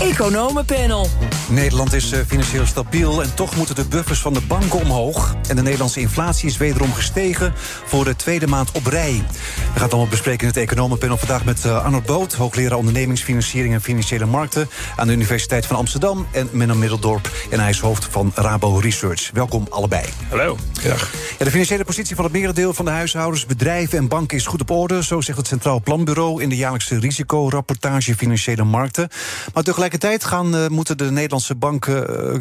Economenpanel. 0.00 1.08
Nederland 1.48 1.92
is 1.92 2.12
eh, 2.12 2.20
financieel 2.26 2.66
stabiel 2.66 3.22
en 3.22 3.34
toch 3.34 3.56
moeten 3.56 3.74
de 3.74 3.84
buffers 3.84 4.20
van 4.20 4.32
de 4.32 4.40
banken 4.40 4.80
omhoog. 4.80 5.34
En 5.48 5.56
de 5.56 5.62
Nederlandse 5.62 6.00
inflatie 6.00 6.48
is 6.48 6.56
wederom 6.56 6.92
gestegen 6.92 7.52
voor 7.84 8.04
de 8.04 8.16
tweede 8.16 8.46
maand 8.46 8.72
op 8.72 8.86
rij. 8.86 9.12
We 9.12 9.72
gaan 9.72 9.82
het 9.82 9.92
allemaal 9.92 10.10
bespreken 10.10 10.40
in 10.40 10.46
het 10.46 10.56
Economenpanel 10.56 11.16
vandaag 11.16 11.44
met 11.44 11.64
uh, 11.64 11.84
Arnold 11.84 12.06
Boot, 12.06 12.32
hoogleraar 12.32 12.78
ondernemingsfinanciering 12.78 13.74
en 13.74 13.80
financiële 13.80 14.26
markten 14.26 14.68
aan 14.96 15.06
de 15.06 15.12
Universiteit 15.12 15.66
van 15.66 15.76
Amsterdam. 15.76 16.26
En 16.30 16.48
Menno 16.52 16.74
Middeldorp, 16.74 17.30
en 17.50 17.60
hij 17.60 17.70
is 17.70 17.80
hoofd 17.80 18.06
van 18.10 18.32
Rabo 18.34 18.78
Research. 18.78 19.30
Welkom 19.32 19.66
allebei. 19.70 20.04
Hallo. 20.28 20.56
Ja, 20.82 20.94
de 21.38 21.50
financiële 21.50 21.84
positie 21.84 22.16
van 22.16 22.24
het 22.24 22.32
merendeel 22.32 22.74
van 22.74 22.84
de 22.84 22.90
huishoudens, 22.90 23.46
bedrijven 23.46 23.98
en 23.98 24.08
banken 24.08 24.36
is 24.36 24.46
goed 24.46 24.60
op 24.60 24.70
orde. 24.70 25.04
Zo 25.04 25.20
zegt 25.20 25.38
het 25.38 25.46
Centraal 25.46 25.80
Planbureau 25.80 26.42
in 26.42 26.48
de 26.48 26.56
jaarlijkse 26.56 26.98
risicorapportage 26.98 28.16
financiële 28.16 28.64
markten. 28.64 29.08
Maar 29.54 29.62
tegelijkertijd 29.90 30.24
gaan, 30.32 30.54
uh, 30.54 30.68
moeten 30.68 30.98
de 30.98 31.10
Nederlandse 31.10 31.54
banken 31.54 31.94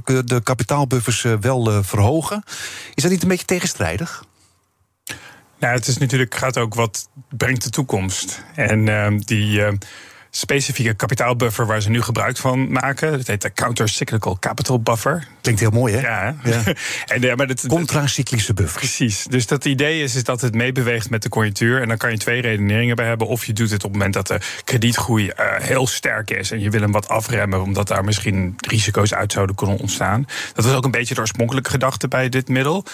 uh, 0.05 0.19
de 0.25 0.41
kapitaalbuffers 0.43 1.23
uh, 1.23 1.33
wel 1.39 1.83
verhogen. 1.83 2.43
Is 2.93 3.03
dat 3.03 3.11
niet 3.11 3.21
een 3.21 3.27
beetje 3.27 3.45
tegenstrijdig? 3.45 4.23
Nou, 5.59 5.75
het 5.75 5.87
is 5.87 5.97
natuurlijk, 5.97 6.35
gaat 6.35 6.57
ook 6.57 6.73
wat 6.73 7.09
brengt 7.29 7.63
de 7.63 7.69
toekomst. 7.69 8.43
En 8.55 8.87
ehm, 8.87 9.17
die 9.17 9.61
specifieke 10.29 10.93
kapitaalbuffer 10.93 11.65
waar 11.65 11.81
ze 11.81 11.89
nu 11.89 12.01
gebruik 12.01 12.37
van 12.37 12.71
maken. 12.71 13.11
Dat 13.11 13.27
heet 13.27 13.41
de 13.41 13.53
Countercyclical 13.53 14.37
Capital 14.39 14.81
Buffer. 14.81 15.27
Klinkt 15.43 15.61
heel 15.61 15.71
mooi, 15.71 15.93
hè? 15.93 16.01
Ja. 16.01 16.35
ja. 16.43 16.63
en, 17.13 17.21
ja 17.21 17.35
maar 17.35 17.47
dat, 17.47 17.67
Contracyclische 17.67 18.53
buffer. 18.53 18.79
Precies. 18.79 19.25
Dus 19.29 19.47
dat 19.47 19.65
idee 19.65 20.03
is, 20.03 20.15
is 20.15 20.23
dat 20.23 20.41
het 20.41 20.55
meebeweegt 20.55 21.09
met 21.09 21.21
de 21.21 21.29
conjunctuur. 21.29 21.81
En 21.81 21.87
dan 21.87 21.97
kan 21.97 22.11
je 22.11 22.17
twee 22.17 22.41
redeneringen 22.41 22.95
bij 22.95 23.05
hebben. 23.05 23.27
Of 23.27 23.45
je 23.45 23.53
doet 23.53 23.69
het 23.69 23.83
op 23.83 23.89
het 23.89 23.91
moment 23.91 24.13
dat 24.13 24.27
de 24.27 24.39
kredietgroei 24.63 25.25
uh, 25.25 25.31
heel 25.37 25.87
sterk 25.87 26.31
is... 26.31 26.51
en 26.51 26.59
je 26.59 26.69
wil 26.69 26.81
hem 26.81 26.91
wat 26.91 27.07
afremmen... 27.07 27.61
omdat 27.61 27.87
daar 27.87 28.03
misschien 28.03 28.55
risico's 28.67 29.13
uit 29.13 29.31
zouden 29.31 29.55
kunnen 29.55 29.77
ontstaan. 29.77 30.25
Dat 30.53 30.65
was 30.65 30.73
ook 30.73 30.85
een 30.85 30.91
beetje 30.91 31.13
de 31.13 31.21
oorspronkelijke 31.21 31.69
gedachte 31.69 32.07
bij 32.07 32.29
dit 32.29 32.47
middel. 32.47 32.85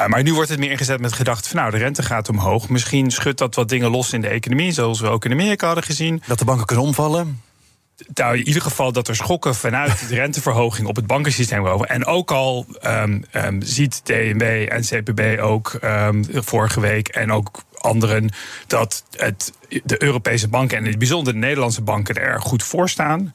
Uh, 0.00 0.06
maar 0.06 0.22
nu 0.22 0.34
wordt 0.34 0.50
het 0.50 0.58
meer 0.58 0.70
ingezet 0.70 1.00
met 1.00 1.10
de 1.10 1.16
gedachte 1.16 1.48
van... 1.48 1.58
nou, 1.58 1.70
de 1.70 1.78
rente 1.78 2.02
gaat 2.02 2.28
omhoog. 2.28 2.68
Misschien 2.68 3.10
schudt 3.10 3.38
dat 3.38 3.54
wat 3.54 3.68
dingen 3.68 3.90
los 3.90 4.12
in 4.12 4.20
de 4.20 4.28
economie... 4.28 4.72
zoals 4.72 5.00
we 5.00 5.08
ook 5.08 5.24
in 5.24 5.32
Amerika 5.32 5.66
hadden 5.66 5.84
gezien. 5.84 6.22
Dat 6.26 6.38
de 6.38 6.44
banken 6.44 6.66
kunnen 6.66 6.84
omvallen? 6.84 7.51
Nou, 8.14 8.38
in 8.38 8.46
ieder 8.46 8.62
geval 8.62 8.92
dat 8.92 9.08
er 9.08 9.16
schokken 9.16 9.54
vanuit 9.54 10.08
de 10.08 10.14
renteverhoging 10.14 10.88
op 10.88 10.96
het 10.96 11.06
bankensysteem 11.06 11.64
komen. 11.64 11.88
En 11.88 12.04
ook 12.04 12.30
al 12.30 12.66
um, 12.86 13.24
um, 13.32 13.62
ziet 13.62 14.00
DNB 14.04 14.66
en 14.68 14.82
CPB 14.82 15.40
ook 15.40 15.78
um, 15.84 16.24
vorige 16.30 16.80
week 16.80 17.08
en 17.08 17.32
ook 17.32 17.62
anderen 17.78 18.30
dat 18.66 19.04
het, 19.16 19.52
de 19.84 20.02
Europese 20.02 20.48
banken 20.48 20.76
en 20.76 20.82
in 20.82 20.90
het 20.90 20.98
bijzonder 20.98 21.32
de 21.32 21.38
Nederlandse 21.38 21.82
banken 21.82 22.14
er 22.14 22.40
goed 22.40 22.62
voor 22.62 22.88
staan. 22.88 23.34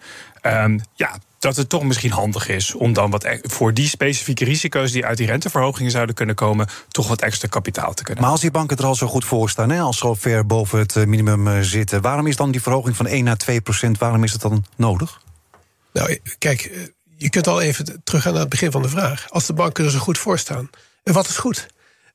Ja, 0.96 1.18
dat 1.40 1.56
het 1.56 1.70
toch 1.70 1.84
misschien 1.84 2.12
handig 2.12 2.48
is 2.48 2.74
om 2.74 2.94
dan 2.94 3.12
wat 3.12 3.28
voor 3.42 3.74
die 3.74 3.88
specifieke 3.88 4.46
risico's 4.46 4.92
die 4.92 5.06
uit 5.06 5.18
die 5.18 5.28
renteverhogingen 5.28 5.92
zouden 5.92 6.16
kunnen 6.16 6.36
komen, 6.36 6.68
toch 6.88 7.08
wat 7.08 7.22
extra 7.22 7.48
kapitaal 7.48 7.94
te 7.94 8.04
kunnen. 8.04 8.24
Maar 8.24 8.32
als 8.32 8.42
die 8.42 8.52
banken 8.52 8.78
er 8.78 8.86
al 8.86 8.96
zo 8.96 9.08
goed 9.08 9.26
voor 9.26 9.50
staan, 9.50 9.70
hè, 9.70 9.80
als 9.80 9.98
zo 9.98 10.14
ver 10.14 10.46
boven 10.46 10.80
het 10.80 10.96
minimum 10.96 11.64
zitten, 11.64 12.02
waarom 12.02 12.28
is 12.28 12.36
dan 12.36 12.52
die 12.52 12.62
verhoging 12.62 12.96
van 12.96 13.08
1 13.08 13.24
naar 13.24 13.38
2 13.38 13.62
procent, 13.62 13.98
waarom 13.98 14.24
is 14.24 14.32
het 14.32 14.42
dan 14.42 14.66
nodig? 14.76 15.22
Nou, 15.94 16.20
kijk, 16.38 16.90
je 17.18 17.30
kunt 17.30 17.48
al 17.48 17.62
even 17.62 18.02
teruggaan 18.04 18.32
naar 18.32 18.42
het 18.42 18.50
begin 18.50 18.72
van 18.72 18.82
de 18.82 18.90
vraag. 18.90 19.26
Als 19.30 19.46
de 19.46 19.54
banken 19.54 19.86
er 19.86 19.92
zo 19.92 20.00
goed 20.00 20.18
voor 20.18 20.40
staan, 20.40 20.70
wat 21.04 21.28
is 21.28 21.38
goed? 21.38 21.68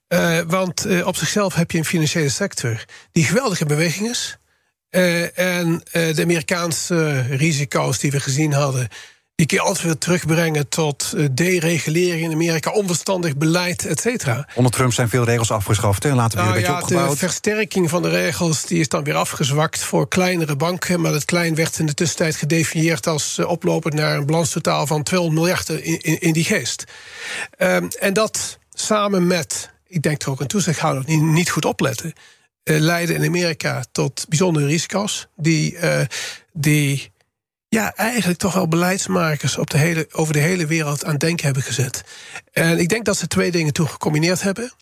Uh, 0.09 0.41
want 0.47 0.87
uh, 0.87 1.07
op 1.07 1.17
zichzelf 1.17 1.55
heb 1.55 1.71
je 1.71 1.79
een 1.79 1.85
financiële 1.85 2.29
sector 2.29 2.85
die 3.13 3.25
geweldig 3.25 3.61
in 3.61 3.67
beweging 3.67 4.09
is. 4.09 4.39
Uh, 4.95 5.39
en 5.39 5.83
de 5.93 6.23
Amerikaanse 6.23 7.21
risico's 7.21 7.99
die 7.99 8.11
we 8.11 8.21
gezien 8.21 8.53
hadden, 8.53 8.89
die 9.35 9.47
kun 9.47 9.57
je 9.57 9.63
altijd 9.63 9.85
weer 9.85 9.99
terugbrengen 9.99 10.69
tot 10.69 11.15
deregulering 11.33 12.23
in 12.23 12.33
Amerika, 12.33 12.71
onverstandig 12.71 13.37
beleid, 13.37 13.87
et 13.87 14.01
cetera. 14.01 14.49
Onder 14.55 14.73
Trump 14.73 14.93
zijn 14.93 15.09
veel 15.09 15.25
regels 15.25 15.51
afgeschaft 15.51 16.05
en 16.05 16.15
later 16.15 16.39
weer 16.39 16.47
nou, 16.47 16.57
een 16.57 16.63
beetje 16.63 16.77
ja, 16.77 16.81
opgebouwd. 16.81 17.11
De 17.11 17.17
versterking 17.17 17.91
van 17.91 18.03
de 18.03 18.09
regels 18.09 18.65
die 18.65 18.81
is 18.81 18.89
dan 18.89 19.05
weer 19.05 19.15
afgezwakt 19.15 19.79
voor 19.79 20.09
kleinere 20.09 20.57
banken. 20.57 21.01
Maar 21.01 21.13
dat 21.13 21.25
klein 21.25 21.55
werd 21.55 21.79
in 21.79 21.87
de 21.87 21.95
tussentijd 21.95 22.37
gedefinieerd 22.37 23.07
als 23.07 23.39
oplopend 23.39 23.95
naar 23.95 24.17
een 24.17 24.27
balanstotaal 24.27 24.87
van 24.87 25.03
200 25.03 25.41
miljard 25.41 25.69
in, 25.69 26.01
in, 26.01 26.21
in 26.21 26.33
die 26.33 26.45
geest. 26.45 26.85
Um, 27.59 27.89
en 27.89 28.13
dat 28.13 28.59
samen 28.73 29.27
met 29.27 29.71
ik 29.93 30.03
denk 30.03 30.19
toch 30.19 30.33
ook 30.33 30.41
een 30.41 30.47
toezichthouder 30.47 31.05
die 31.05 31.21
niet 31.21 31.51
goed 31.51 31.65
opletten, 31.65 32.13
leiden 32.65 33.17
in 33.17 33.25
Amerika 33.25 33.85
tot 33.93 34.25
bijzondere 34.29 34.67
risico's. 34.67 35.27
Die, 35.37 35.75
uh, 35.75 36.01
die 36.53 37.13
ja, 37.69 37.95
eigenlijk 37.95 38.39
toch 38.39 38.55
wel 38.55 38.69
beleidsmakers 38.69 39.59
op 39.59 39.71
de 39.71 39.79
hele, 39.79 40.09
over 40.13 40.33
de 40.33 40.39
hele 40.39 40.67
wereld 40.67 41.05
aan 41.05 41.17
denken 41.17 41.45
hebben 41.45 41.63
gezet. 41.63 42.05
En 42.53 42.79
ik 42.79 42.89
denk 42.89 43.05
dat 43.05 43.17
ze 43.17 43.27
twee 43.27 43.51
dingen 43.51 43.73
toen 43.73 43.89
gecombineerd 43.89 44.43
hebben. 44.43 44.73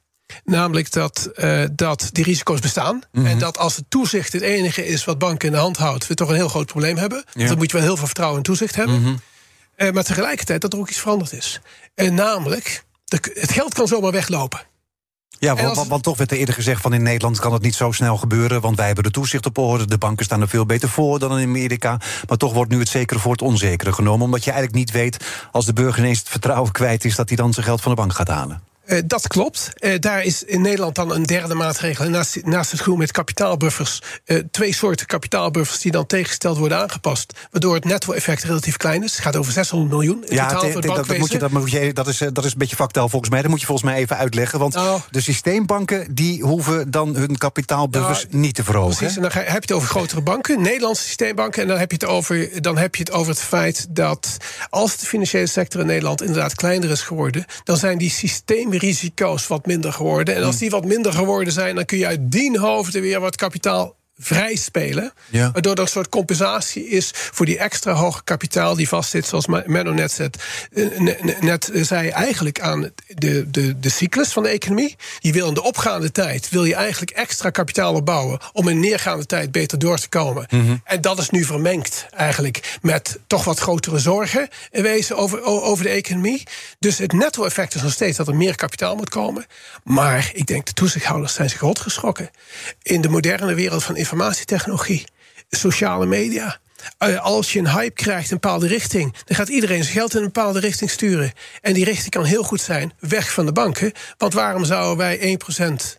Namelijk 0.45 0.93
dat, 0.93 1.31
uh, 1.37 1.65
dat 1.73 2.09
die 2.13 2.25
risico's 2.25 2.61
bestaan. 2.61 2.95
Mm 2.95 3.03
-hmm. 3.13 3.27
En 3.27 3.39
dat 3.39 3.59
als 3.59 3.77
het 3.77 3.85
toezicht 3.89 4.33
het 4.33 4.43
enige 4.43 4.87
is 4.87 5.05
wat 5.05 5.19
banken 5.19 5.49
in 5.49 5.55
de 5.55 5.61
hand 5.61 5.77
houdt, 5.77 6.07
we 6.07 6.15
toch 6.15 6.29
een 6.29 6.35
heel 6.35 6.49
groot 6.49 6.67
probleem 6.67 6.97
hebben. 6.97 7.25
Ja. 7.33 7.47
Dan 7.47 7.57
moet 7.57 7.71
je 7.71 7.77
wel 7.77 7.87
heel 7.87 7.97
veel 7.97 8.07
vertrouwen 8.07 8.39
in 8.39 8.45
toezicht 8.45 8.75
hebben. 8.75 8.99
Mm 8.99 9.05
-hmm. 9.05 9.21
uh, 9.77 9.91
maar 9.91 10.05
tegelijkertijd 10.05 10.61
dat 10.61 10.73
er 10.73 10.79
ook 10.79 10.89
iets 10.89 11.01
veranderd 11.01 11.33
is. 11.33 11.61
En 11.95 12.15
namelijk, 12.15 12.85
de, 13.05 13.19
het 13.35 13.53
geld 13.53 13.75
kan 13.75 13.89
zomaar 13.89 14.13
weglopen. 14.13 14.61
Ja, 15.41 15.55
want, 15.55 15.77
want, 15.77 15.89
want, 15.89 16.03
toch 16.03 16.17
werd 16.17 16.31
er 16.31 16.37
eerder 16.37 16.55
gezegd 16.55 16.81
van 16.81 16.93
in 16.93 17.03
Nederland 17.03 17.39
kan 17.39 17.53
het 17.53 17.63
niet 17.63 17.75
zo 17.75 17.93
snel 17.93 18.17
gebeuren, 18.17 18.61
want 18.61 18.77
wij 18.77 18.87
hebben 18.87 19.05
de 19.05 19.11
toezicht 19.11 19.47
op 19.47 19.59
orde, 19.59 19.87
de 19.87 19.99
banken 19.99 20.25
staan 20.25 20.41
er 20.41 20.49
veel 20.49 20.67
beter 20.67 20.89
voor 20.89 21.19
dan 21.19 21.39
in 21.39 21.49
Amerika. 21.49 22.01
Maar 22.29 22.37
toch 22.37 22.53
wordt 22.53 22.71
nu 22.71 22.79
het 22.79 22.89
zekere 22.89 23.21
voor 23.21 23.33
het 23.33 23.43
onzekere 23.43 23.93
genomen, 23.93 24.25
omdat 24.25 24.45
je 24.45 24.51
eigenlijk 24.51 24.81
niet 24.81 24.91
weet 24.91 25.25
als 25.53 25.67
de 25.67 25.73
burger 25.73 26.03
ineens 26.03 26.19
het 26.19 26.29
vertrouwen 26.29 26.73
kwijt 26.73 27.05
is 27.05 27.15
dat 27.15 27.29
hij 27.29 27.37
dan 27.37 27.53
zijn 27.53 27.67
geld 27.67 27.81
van 27.81 27.91
de 27.91 27.97
bank 27.97 28.13
gaat 28.13 28.29
halen. 28.29 28.63
Uh, 28.91 28.99
dat 29.07 29.27
klopt. 29.29 29.71
Uh, 29.81 29.99
daar 29.99 30.23
is 30.23 30.45
in 30.45 30.61
Nederland 30.61 30.95
dan 30.95 31.13
een 31.13 31.23
derde 31.23 31.55
maatregel. 31.55 32.09
Naast, 32.09 32.45
naast 32.45 32.71
het 32.71 32.81
groen 32.81 32.99
met 32.99 33.13
kapitaalbuffers. 33.13 34.03
Uh, 34.25 34.39
twee 34.51 34.75
soorten 34.75 35.07
kapitaalbuffers 35.07 35.81
die 35.81 35.93
dan 35.93 36.07
tegengesteld 36.07 36.59
worden 36.59 36.79
aangepast. 36.79 37.33
Waardoor 37.51 37.75
het 37.75 37.85
netto-effect 37.85 38.43
relatief 38.43 38.77
klein 38.77 39.03
is. 39.03 39.13
Het 39.13 39.21
gaat 39.21 39.37
over 39.37 39.53
600 39.53 39.91
miljoen. 39.91 40.25
Ja, 40.29 40.49
dat, 40.49 40.63
moet 40.63 40.83
je, 40.83 41.39
dat, 41.39 41.51
moet 41.51 41.71
je, 41.71 41.93
dat, 41.93 42.07
is, 42.07 42.19
dat 42.33 42.45
is 42.45 42.53
een 42.53 42.59
beetje 42.59 42.77
factaal 42.77 43.09
volgens 43.09 43.31
mij. 43.31 43.41
Dat 43.43 43.51
moet 43.51 43.61
je 43.61 43.67
volgens 43.67 43.91
mij 43.91 44.01
even 44.01 44.17
uitleggen. 44.17 44.59
Want 44.59 44.77
oh. 44.77 44.95
de 45.11 45.21
systeembanken 45.21 46.15
die 46.15 46.43
hoeven 46.43 46.91
dan 46.91 47.17
hun 47.17 47.39
kapitaalbuffers 47.39 48.27
nou, 48.31 48.37
niet 48.37 48.55
te 48.55 48.65
verhogen. 48.65 48.97
Precies, 48.97 49.17
en 49.17 49.23
dan 49.23 49.31
heb 49.35 49.47
je 49.47 49.53
het 49.53 49.73
over 49.73 49.89
grotere 49.89 50.21
banken, 50.21 50.63
Nederlandse 50.63 51.05
systeembanken. 51.05 51.63
En 51.63 51.69
dan 51.69 51.79
heb 51.79 51.91
je 51.91 51.97
het 51.97 52.07
over, 52.07 52.63
dan 52.63 52.79
heb 52.79 52.95
je 52.95 53.03
het, 53.03 53.13
over 53.13 53.33
het 53.33 53.43
feit 53.43 53.87
dat 53.91 54.37
als 54.71 54.97
de 54.97 55.07
financiële 55.07 55.47
sector 55.47 55.81
in 55.81 55.87
Nederland 55.87 56.21
inderdaad 56.21 56.55
kleiner 56.55 56.91
is 56.91 57.03
geworden, 57.03 57.45
dan 57.65 57.77
zijn 57.77 57.99
die 57.99 58.11
systeemrisico's 58.11 58.79
wat 59.47 59.67
minder 59.67 59.93
geworden. 59.93 60.35
En 60.35 60.43
als 60.43 60.59
die 60.59 60.71
wat 60.71 60.85
minder 60.85 61.13
geworden 61.13 61.53
zijn, 61.53 61.75
dan 61.75 61.85
kun 61.85 61.99
je 61.99 62.07
uit 62.07 62.33
die 62.33 62.59
hoofden 62.59 63.03
weer 63.03 63.21
wat 63.21 63.37
kapitaal 63.37 64.00
vrij 64.21 64.57
spelen. 64.57 65.13
Ja. 65.29 65.51
Waardoor 65.53 65.75
er 65.75 65.81
een 65.81 65.89
soort 65.89 66.09
compensatie 66.09 66.89
is 66.89 67.11
voor 67.15 67.47
die 67.47 67.59
extra 67.59 67.93
hoge 67.93 68.25
kapitaal 68.25 68.75
die 68.75 68.89
vastzit, 68.89 69.27
zoals 69.27 69.47
Menno 69.47 69.93
net, 69.93 70.13
zet, 70.13 70.43
net 71.41 71.71
zei, 71.75 72.09
eigenlijk 72.09 72.61
aan 72.61 72.91
de, 73.07 73.51
de, 73.51 73.81
de 73.81 73.89
cyclus 73.89 74.33
van 74.33 74.43
de 74.43 74.49
economie. 74.49 74.97
Je 75.19 75.33
wil 75.33 75.49
in 75.49 75.55
de 75.55 75.63
opgaande 75.63 76.13
tijd 76.13 76.49
wil 76.49 76.65
je 76.65 76.75
eigenlijk 76.75 77.11
extra 77.11 77.51
kapitaal 77.51 77.95
opbouwen 77.95 78.39
om 78.53 78.69
in 78.69 78.81
neergaande 78.81 79.27
tijd 79.27 79.53
beter 79.53 79.79
door 79.79 79.99
te 79.99 80.09
komen. 80.09 80.47
Mhm. 80.49 80.59
Mm 80.61 80.67
-hmm. 80.67 80.81
En 80.85 81.01
dat 81.01 81.19
is 81.19 81.31
nu 81.31 81.45
vermengd 81.45 82.07
eigenlijk 82.11 82.79
met 82.83 83.19
toch 83.27 83.45
wat 83.45 83.59
grotere 83.59 83.99
zorgen 83.99 84.49
in 84.71 84.83
wezen 84.83 85.17
over, 85.17 85.43
over 85.43 85.85
de 85.85 85.91
economie. 85.91 86.43
Dus 86.79 86.99
het 86.99 87.13
netto-effect 87.13 87.75
is 87.75 87.83
nog 87.83 87.93
steeds 87.93 88.17
dat 88.17 88.29
er 88.29 88.37
meer 88.37 88.55
kapitaal 88.55 88.97
moet 88.97 89.09
komen. 89.09 89.47
Maar 89.85 90.31
ik 90.35 90.47
denk 90.47 90.67
de 90.67 90.73
toezichthouders 90.73 91.35
zijn 91.35 91.51
zich 91.51 91.61
rot 91.61 91.79
geschrokken. 91.79 92.31
In 92.83 93.01
de 93.01 93.09
moderne 93.09 93.55
wereld 93.55 93.85
van 93.85 93.97
informatietechnologie, 94.11 95.05
sociale 95.51 96.07
media. 96.07 96.59
Uh, 96.99 97.21
als 97.21 97.53
je 97.53 97.59
een 97.59 97.71
hype 97.71 97.95
krijgt 97.95 98.31
in 98.31 98.35
een 98.35 98.41
bepaalde 98.41 98.67
richting, 98.67 99.17
dan 99.25 99.37
gaat 99.37 99.49
iedereen 99.49 99.83
zijn 99.83 99.95
geld 99.95 100.13
in 100.15 100.19
een 100.19 100.33
bepaalde 100.33 100.61
richting 100.61 100.91
sturen. 100.91 101.33
En 101.61 101.73
die 101.73 101.85
richting 101.85 102.11
kan 102.11 102.25
heel 102.25 102.43
goed 102.43 102.61
zijn 102.61 102.93
weg 102.99 103.33
van 103.33 103.47
de 103.47 103.53
banken. 103.53 103.93
Want 104.17 104.33
waarom 104.33 104.65
zouden 104.65 104.97
wij 104.97 105.39
1% 105.93 105.99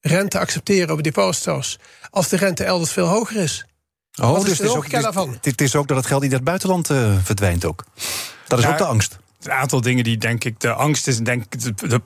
rente 0.00 0.38
accepteren 0.38 0.90
op 0.94 1.02
deposito's 1.02 1.78
als 2.10 2.28
de 2.28 2.36
rente 2.36 2.64
elders 2.64 2.90
veel 2.92 3.06
hoger 3.06 3.36
is? 3.36 3.66
Oh, 4.20 4.30
Wat 4.30 4.40
dus 4.40 4.50
is 4.50 4.56
de 4.56 4.62
het 4.62 4.62
is, 4.62 4.68
ook, 4.68 4.74
logica 4.76 4.94
dus, 4.94 5.04
daarvan? 5.04 5.38
het 5.40 5.60
is 5.60 5.76
ook 5.76 5.88
dat 5.88 5.96
het 5.96 6.06
geld 6.06 6.22
niet 6.22 6.30
uit 6.30 6.40
het 6.40 6.48
buitenland 6.48 6.90
uh, 6.90 7.16
verdwijnt 7.22 7.64
ook. 7.64 7.84
Dat 8.46 8.58
is 8.58 8.64
Ja, 8.64 8.70
ook 8.70 8.78
de 8.78 8.84
angst. 8.84 9.18
Een 9.42 9.52
aantal 9.52 9.80
dingen 9.80 10.04
die 10.04 10.16
denk 10.16 10.44
ik 10.44 10.60
de 10.60 10.72
angst 10.72 11.06
is, 11.06 11.18
denk 11.18 11.44
ik, 11.44 11.60
de, 11.60 11.88
de 11.88 12.02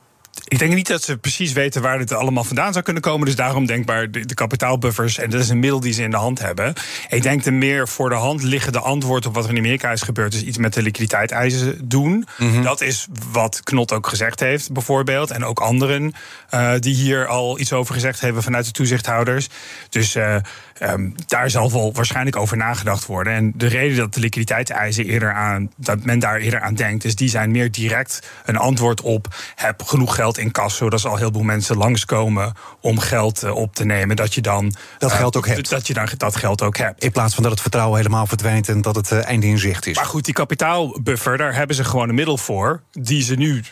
ik 0.53 0.59
denk 0.59 0.75
niet 0.75 0.87
dat 0.87 1.03
ze 1.03 1.17
precies 1.17 1.53
weten 1.53 1.83
waar 1.83 1.99
dit 1.99 2.13
allemaal 2.13 2.45
vandaan 2.45 2.73
zou 2.73 2.85
kunnen 2.85 3.03
komen. 3.03 3.27
Dus 3.27 3.37
daarom 3.37 3.67
denkbaar 3.67 4.11
de, 4.11 4.27
de 4.27 4.35
kapitaalbuffers. 4.35 5.19
En 5.19 5.31
dat 5.31 5.41
is 5.41 5.49
een 5.49 5.59
middel 5.59 5.81
die 5.81 5.93
ze 5.93 6.03
in 6.03 6.11
de 6.11 6.17
hand 6.17 6.39
hebben. 6.39 6.73
Ik 7.09 7.23
denk 7.23 7.45
de 7.45 7.51
meer 7.51 7.89
voor 7.89 8.09
de 8.09 8.15
hand 8.15 8.43
liggende 8.43 8.79
antwoord 8.79 9.27
op 9.27 9.35
wat 9.35 9.45
er 9.45 9.51
in 9.51 9.59
Amerika 9.59 9.91
is 9.91 10.03
gebeurd. 10.03 10.35
is 10.35 10.43
iets 10.43 10.59
met 10.59 10.75
de 10.75 10.83
liquiditeitseisen 10.83 11.89
doen. 11.89 12.27
Mhm. 12.39 12.63
Dat 12.63 12.81
is 12.81 13.07
wat 13.31 13.61
Knot 13.63 13.93
ook 13.93 14.07
gezegd 14.07 14.41
heeft, 14.41 14.73
bijvoorbeeld. 14.73 15.31
En 15.31 15.45
ook 15.45 15.61
anderen 15.61 16.15
uh, 16.55 16.73
die 16.79 16.95
hier 16.95 17.27
al 17.27 17.59
iets 17.59 17.73
over 17.73 17.95
gezegd 17.95 18.21
hebben 18.21 18.43
vanuit 18.43 18.65
de 18.65 18.73
toezichthouders. 18.73 19.49
Dus 19.89 20.17
uh, 20.17 20.37
um, 20.81 21.15
daar 21.27 21.51
zal 21.51 21.73
wel 21.73 21.93
waarschijnlijk 21.93 22.37
over 22.37 22.57
nagedacht 22.57 23.07
worden. 23.07 23.33
En 23.33 23.53
de 23.55 23.67
reden 23.67 23.97
dat 23.97 24.15
de 24.15 24.21
liquiditeitseisen 24.21 25.05
eerder 25.05 25.33
aan. 25.33 25.71
dat 25.77 26.05
men 26.05 26.19
daar 26.19 26.37
eerder 26.37 26.61
aan 26.61 26.75
denkt, 26.75 27.05
is 27.05 27.15
die 27.15 27.29
zijn 27.29 27.51
meer 27.51 27.71
direct 27.71 28.31
een 28.45 28.57
antwoord 28.57 29.01
op. 29.01 29.35
heb 29.55 29.83
genoeg 29.83 30.15
geld 30.15 30.39
in 30.39 30.51
kasso. 30.51 30.91
Dat 30.91 31.01
zal 31.01 31.17
heel 31.17 31.33
veel 31.33 31.43
mensen 31.43 31.77
langskomen 31.77 32.53
om 32.81 32.99
geld 32.99 33.45
uh, 33.45 33.55
op 33.55 33.75
te 33.75 33.85
nemen. 33.85 34.17
Dat 34.17 34.35
je 34.35 34.41
dan. 34.41 34.75
Dat 34.99 35.13
geld 35.13 35.37
ook 35.37 35.47
hebt. 35.47 35.71
Dat 35.71 35.87
je 35.87 35.95
dan 35.95 36.09
dat 36.17 36.37
geld 36.37 36.63
ook 36.63 36.77
hebt. 36.77 37.05
In 37.05 37.13
plaats 37.13 37.35
van 37.35 37.43
dat 37.43 37.53
het 37.53 37.61
vertrouwen 37.61 37.97
helemaal 37.97 38.27
verdwijnt 38.27 38.69
en 38.69 38.81
dat 38.81 38.97
het 38.97 39.11
uh, 39.11 39.25
einde 39.25 39.47
in 39.47 39.59
zicht 39.59 39.87
is. 39.87 39.97
Maar 39.97 40.05
goed, 40.05 40.25
die 40.25 40.35
kapitaalbuffer, 40.35 41.37
daar 41.37 41.55
hebben 41.55 41.77
ze 41.77 41.85
gewoon 41.85 42.09
een 42.09 42.15
middel 42.15 42.39
voor. 42.39 42.83
Die 42.91 43.23
ze 43.23 43.35
nu 43.35 43.63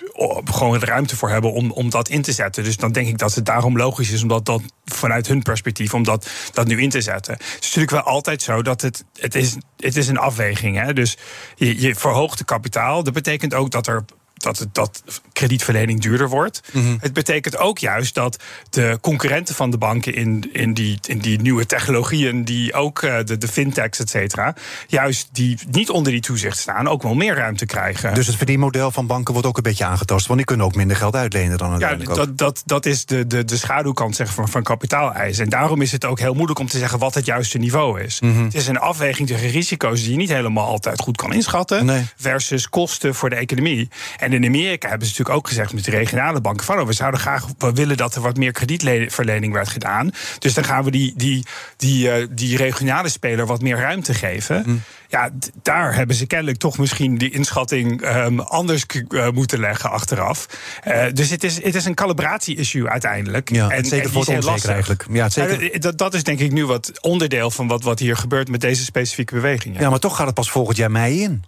gewoon 0.45 0.79
de 0.79 0.87
ruimte 0.87 1.17
voor 1.17 1.31
hebben 1.31 1.53
om, 1.53 1.71
om 1.71 1.91
dat 1.91 2.09
in 2.09 2.23
te 2.23 2.33
zetten. 2.33 2.65
Dus 2.65 2.77
dan 2.77 2.93
denk 2.93 3.09
ik 3.09 3.19
dat 3.19 3.35
het 3.35 3.45
daarom 3.45 3.77
logisch 3.77 4.11
is, 4.11 4.23
omdat 4.23 4.45
dat 4.45 4.63
vanuit 4.95 5.27
hun 5.27 5.43
perspectief, 5.43 5.95
om 5.95 6.03
dat, 6.03 6.31
dat 6.53 6.67
nu 6.67 6.81
in 6.81 6.91
te 6.91 7.01
zetten. 7.01 7.33
Het 7.33 7.43
is 7.61 7.65
natuurlijk 7.65 7.91
wel 7.91 8.03
altijd 8.03 8.43
zo 8.43 8.63
dat 8.63 8.81
het, 8.81 9.05
het, 9.15 9.35
is, 9.35 9.57
het 9.77 9.97
is 9.97 10.09
een 10.09 10.19
afweging 10.19 10.77
is. 10.77 10.95
Dus 10.95 11.17
je, 11.55 11.81
je 11.81 11.95
verhoogt 11.95 12.39
de 12.39 12.45
kapitaal. 12.45 13.03
Dat 13.03 13.15
betekent 13.15 13.55
ook 13.55 13.71
dat 13.71 13.87
er 13.87 14.05
dat, 14.43 14.67
dat 14.73 15.03
kredietverlening 15.33 16.01
duurder 16.01 16.29
wordt. 16.29 16.61
Mm 16.73 16.83
-hmm. 16.83 16.99
Het 17.01 17.13
betekent 17.13 17.59
ook 17.59 17.79
juist 17.79 18.15
dat 18.15 18.43
de 18.71 18.99
concurrenten 19.01 19.55
van 19.55 19.71
de 19.71 19.79
banken 19.79 20.15
in, 20.15 20.49
in, 20.53 20.75
die, 20.75 20.99
in 21.07 21.19
die 21.19 21.41
nieuwe 21.41 21.67
technologieën, 21.67 22.45
die 22.45 22.73
ook 22.75 23.03
uh, 23.03 23.17
de, 23.25 23.39
de 23.39 23.49
fintechs, 23.49 23.99
et 23.99 24.11
cetera, 24.11 24.55
juist 24.87 25.29
die 25.33 25.59
niet 25.71 25.91
onder 25.91 26.13
die 26.13 26.21
toezicht 26.21 26.59
staan, 26.59 26.89
ook 26.89 27.03
wel 27.03 27.15
meer 27.15 27.35
ruimte 27.35 27.67
krijgen. 27.67 28.15
Dus 28.15 28.27
het 28.27 28.37
verdienmodel 28.37 28.91
van 28.91 29.07
banken 29.07 29.33
wordt 29.33 29.49
ook 29.49 29.57
een 29.57 29.63
beetje 29.63 29.85
aangetast, 29.85 30.27
want 30.27 30.39
die 30.39 30.47
kunnen 30.47 30.67
ook 30.67 30.75
minder 30.75 30.97
geld 30.97 31.17
uitlenen 31.17 31.59
dan 31.59 31.79
Ja, 31.79 31.95
dat, 31.95 32.39
dat, 32.39 32.63
dat 32.65 32.87
is 32.87 33.05
de, 33.05 33.27
de, 33.27 33.45
de 33.45 33.57
schaduwkant 33.57 34.17
zeg, 34.17 34.35
van, 34.35 34.49
van 34.49 34.63
kapitaaleisen. 34.63 35.45
En 35.45 35.51
daarom 35.51 35.83
is 35.83 35.93
het 35.93 36.05
ook 36.05 36.19
heel 36.19 36.35
moeilijk 36.35 36.59
om 36.59 36.69
te 36.69 36.79
zeggen 36.79 36.99
wat 36.99 37.15
het 37.15 37.27
juiste 37.27 37.59
niveau 37.59 38.01
is. 38.01 38.21
Mm 38.21 38.35
-hmm. 38.35 38.45
Het 38.45 38.55
is 38.55 38.67
een 38.67 38.79
afweging 38.79 39.29
tegen 39.29 39.49
risico's 39.49 40.01
die 40.01 40.11
je 40.11 40.17
niet 40.17 40.29
helemaal 40.29 40.67
altijd 40.67 41.01
goed 41.01 41.17
kan 41.17 41.33
inschatten, 41.33 41.85
nee. 41.85 42.07
versus 42.17 42.69
kosten 42.69 43.15
voor 43.15 43.31
de 43.31 43.37
economie. 43.37 43.89
En 44.19 44.30
en 44.33 44.43
in 44.43 44.49
Amerika 44.49 44.89
hebben 44.89 45.07
ze 45.07 45.13
natuurlijk 45.13 45.39
ook 45.39 45.49
gezegd 45.49 45.73
met 45.73 45.85
de 45.85 45.91
regionale 45.91 46.41
banken: 46.41 46.67
van 46.67 46.81
oh, 46.81 46.87
we 46.87 46.93
zouden 46.93 47.21
graag 47.21 47.47
we 47.59 47.73
willen 47.73 47.97
dat 47.97 48.15
er 48.15 48.21
wat 48.21 48.37
meer 48.37 48.53
kredietverlening 48.53 49.53
werd 49.53 49.69
gedaan. 49.69 50.11
Dus 50.39 50.55
dan 50.55 50.65
gaan 50.65 50.85
we 50.85 50.91
die, 50.91 51.13
die, 51.17 51.45
die, 51.77 52.21
uh, 52.21 52.27
die 52.31 52.57
regionale 52.57 53.09
speler 53.09 53.47
wat 53.47 53.63
meer 53.63 53.77
ruimte 53.77 54.15
geven. 54.15 54.63
Mm. 54.67 54.83
Ja, 55.09 55.31
daar 55.63 55.95
hebben 55.95 56.17
ze 56.17 56.27
kennelijk 56.27 56.59
toch 56.59 56.79
misschien 56.79 57.19
die 57.19 57.31
inschatting 57.31 58.15
um, 58.17 58.41
anders 58.41 58.85
uh, 59.09 59.31
moeten 59.31 59.61
leggen 59.61 59.91
achteraf. 59.91 60.47
Uh, 60.87 61.05
dus 61.13 61.31
het 61.31 61.45
is, 61.45 61.63
het 61.63 61.75
is 61.75 61.85
een 61.85 61.95
calibratie-issue 61.95 62.89
uiteindelijk. 62.89 63.51
Ja, 63.51 63.69
en, 63.69 63.85
zeker 63.85 64.07
en 64.07 64.13
voor 64.13 64.27
het 64.27 64.47
onzeker 64.47 64.71
eigenlijk. 64.71 65.07
Ja, 65.11 65.25
het 65.25 65.33
zeker. 65.33 65.81
Dat, 65.81 65.99
dat 65.99 66.15
is 66.15 66.23
denk 66.23 66.41
ik 66.41 66.53
nu 66.53 66.67
wat 66.67 67.01
onderdeel 67.01 67.51
van 67.51 67.69
wat, 67.69 67.83
wat 67.83 67.99
hier 67.99 68.17
gebeurt 68.17 68.49
met 68.49 68.61
deze 68.61 68.85
specifieke 68.85 69.35
beweging. 69.35 69.75
Ja. 69.75 69.81
ja, 69.81 69.91
maar 69.91 69.99
toch 69.99 70.17
gaat 70.17 70.27
het 70.27 70.35
pas 70.35 70.51
volgend 70.51 70.77
jaar 70.77 70.91
mei 70.91 71.23
in. 71.23 71.45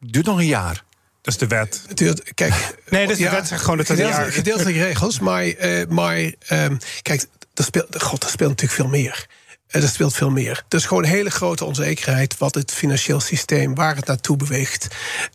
Duurt 0.00 0.26
nog 0.26 0.38
een 0.38 0.46
jaar. 0.46 0.84
Dat 1.20 1.34
is 1.34 1.36
de 1.36 1.46
wet. 1.46 1.82
Duurt, 1.94 2.34
kijk, 2.34 2.54
nee, 2.88 3.06
dat 3.06 3.16
is 3.16 3.22
ja, 3.22 3.30
de 3.30 3.36
wet 3.36 3.48
zegt 3.48 3.62
gewoon 3.62 3.76
dat 3.76 3.88
het 3.88 3.96
gedeelte, 3.96 4.20
jaar... 4.20 4.32
gedeeltelijke 4.32 4.82
regels, 4.82 5.18
maar, 5.18 5.44
uh, 5.44 5.86
maar 5.88 6.18
um, 6.18 6.78
kijk, 7.02 7.26
er 7.54 7.64
speelt, 7.64 8.02
God, 8.02 8.22
er 8.22 8.30
speelt 8.30 8.50
natuurlijk 8.50 8.80
veel 8.80 8.88
meer. 8.88 9.26
Uh, 9.70 9.82
er 9.82 9.88
speelt 9.88 10.14
veel 10.14 10.30
meer. 10.30 10.64
Er 10.68 10.78
is 10.78 10.84
gewoon 10.84 11.02
een 11.02 11.08
hele 11.08 11.30
grote 11.30 11.64
onzekerheid 11.64 12.38
wat 12.38 12.54
het 12.54 12.72
financieel 12.72 13.20
systeem, 13.20 13.74
waar 13.74 13.96
het 13.96 14.06
naartoe 14.06 14.36
beweegt. 14.36 14.86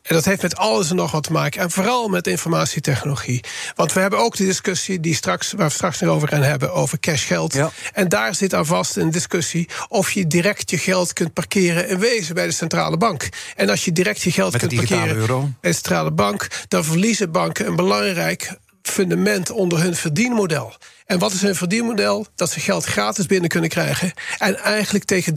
En 0.01 0.15
dat 0.15 0.25
heeft 0.25 0.41
met 0.41 0.55
alles 0.55 0.89
en 0.89 0.95
nog 0.95 1.11
wat 1.11 1.23
te 1.23 1.31
maken. 1.31 1.61
En 1.61 1.71
vooral 1.71 2.07
met 2.07 2.27
informatietechnologie. 2.27 3.43
Want 3.75 3.93
we 3.93 3.99
hebben 3.99 4.19
ook 4.19 4.35
de 4.35 4.45
discussie 4.45 4.99
die 4.99 5.15
straks, 5.15 5.51
waar 5.51 5.67
we 5.67 5.73
straks 5.73 5.99
nog 5.99 6.15
over 6.15 6.27
gaan 6.27 6.41
hebben, 6.41 6.73
over 6.73 6.99
cashgeld. 6.99 7.53
Ja. 7.53 7.71
En 7.93 8.09
daar 8.09 8.35
zit 8.35 8.53
aan 8.53 8.65
vast 8.65 8.95
een 8.95 9.11
discussie 9.11 9.69
of 9.87 10.11
je 10.11 10.27
direct 10.27 10.69
je 10.69 10.77
geld 10.77 11.13
kunt 11.13 11.33
parkeren 11.33 11.89
in 11.89 11.99
wezen 11.99 12.35
bij 12.35 12.45
de 12.45 12.51
centrale 12.51 12.97
bank. 12.97 13.29
En 13.55 13.69
als 13.69 13.85
je 13.85 13.91
direct 13.91 14.21
je 14.21 14.31
geld 14.31 14.51
Met 14.51 14.61
kunt 14.61 14.75
parkeren 14.75 15.15
euro. 15.15 15.39
bij 15.41 15.69
de 15.71 15.75
centrale 15.75 16.11
bank, 16.11 16.47
dan 16.67 16.83
verliezen 16.83 17.31
banken 17.31 17.67
een 17.67 17.75
belangrijk 17.75 18.57
fundament 18.81 19.49
onder 19.49 19.81
hun 19.81 19.95
verdienmodel. 19.95 20.73
En 21.05 21.19
wat 21.19 21.33
is 21.33 21.41
hun 21.41 21.55
verdienmodel? 21.55 22.27
Dat 22.35 22.51
ze 22.51 22.59
geld 22.59 22.85
gratis 22.85 23.25
binnen 23.25 23.49
kunnen 23.49 23.69
krijgen. 23.69 24.13
En 24.37 24.57
eigenlijk 24.57 25.05
tegen 25.05 25.33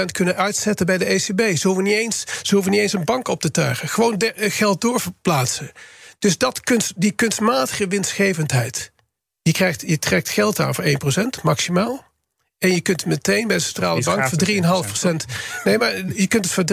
3,5% 0.00 0.04
kunnen 0.12 0.36
uitzetten 0.36 0.86
bij 0.86 0.98
de 0.98 1.04
ECB. 1.04 1.56
Ze 1.56 1.66
hoeven, 1.66 1.84
niet 1.84 1.94
eens, 1.94 2.24
ze 2.42 2.54
hoeven 2.54 2.72
niet 2.72 2.80
eens 2.80 2.92
een 2.92 3.04
bank 3.04 3.28
op 3.28 3.40
te 3.40 3.50
tuigen. 3.50 3.88
Gewoon 3.88 4.18
de, 4.18 4.32
geld 4.36 4.80
doorverplaatsen. 4.80 5.70
Dus 6.18 6.38
dat 6.38 6.60
kunst, 6.60 6.92
die 6.96 7.12
kunstmatige 7.12 7.86
winstgevendheid. 7.86 8.92
Je, 9.42 9.52
krijgt, 9.52 9.82
je 9.86 9.98
trekt 9.98 10.28
geld 10.28 10.60
aan 10.60 10.74
voor 10.74 10.84
1% 10.84 11.42
maximaal. 11.42 12.09
En 12.60 12.70
je 12.74 12.80
kunt 12.80 13.00
het 13.00 13.08
meteen 13.10 13.46
bij 13.46 13.56
de 13.56 13.62
centrale 13.62 14.02
bank 14.02 14.28
voor 14.28 14.38
3,5%. 14.38 15.24
Nee, 15.64 15.78
maar 15.78 15.96
je 16.14 16.26
kunt 16.26 16.44
het 16.44 16.54
voor 16.54 16.64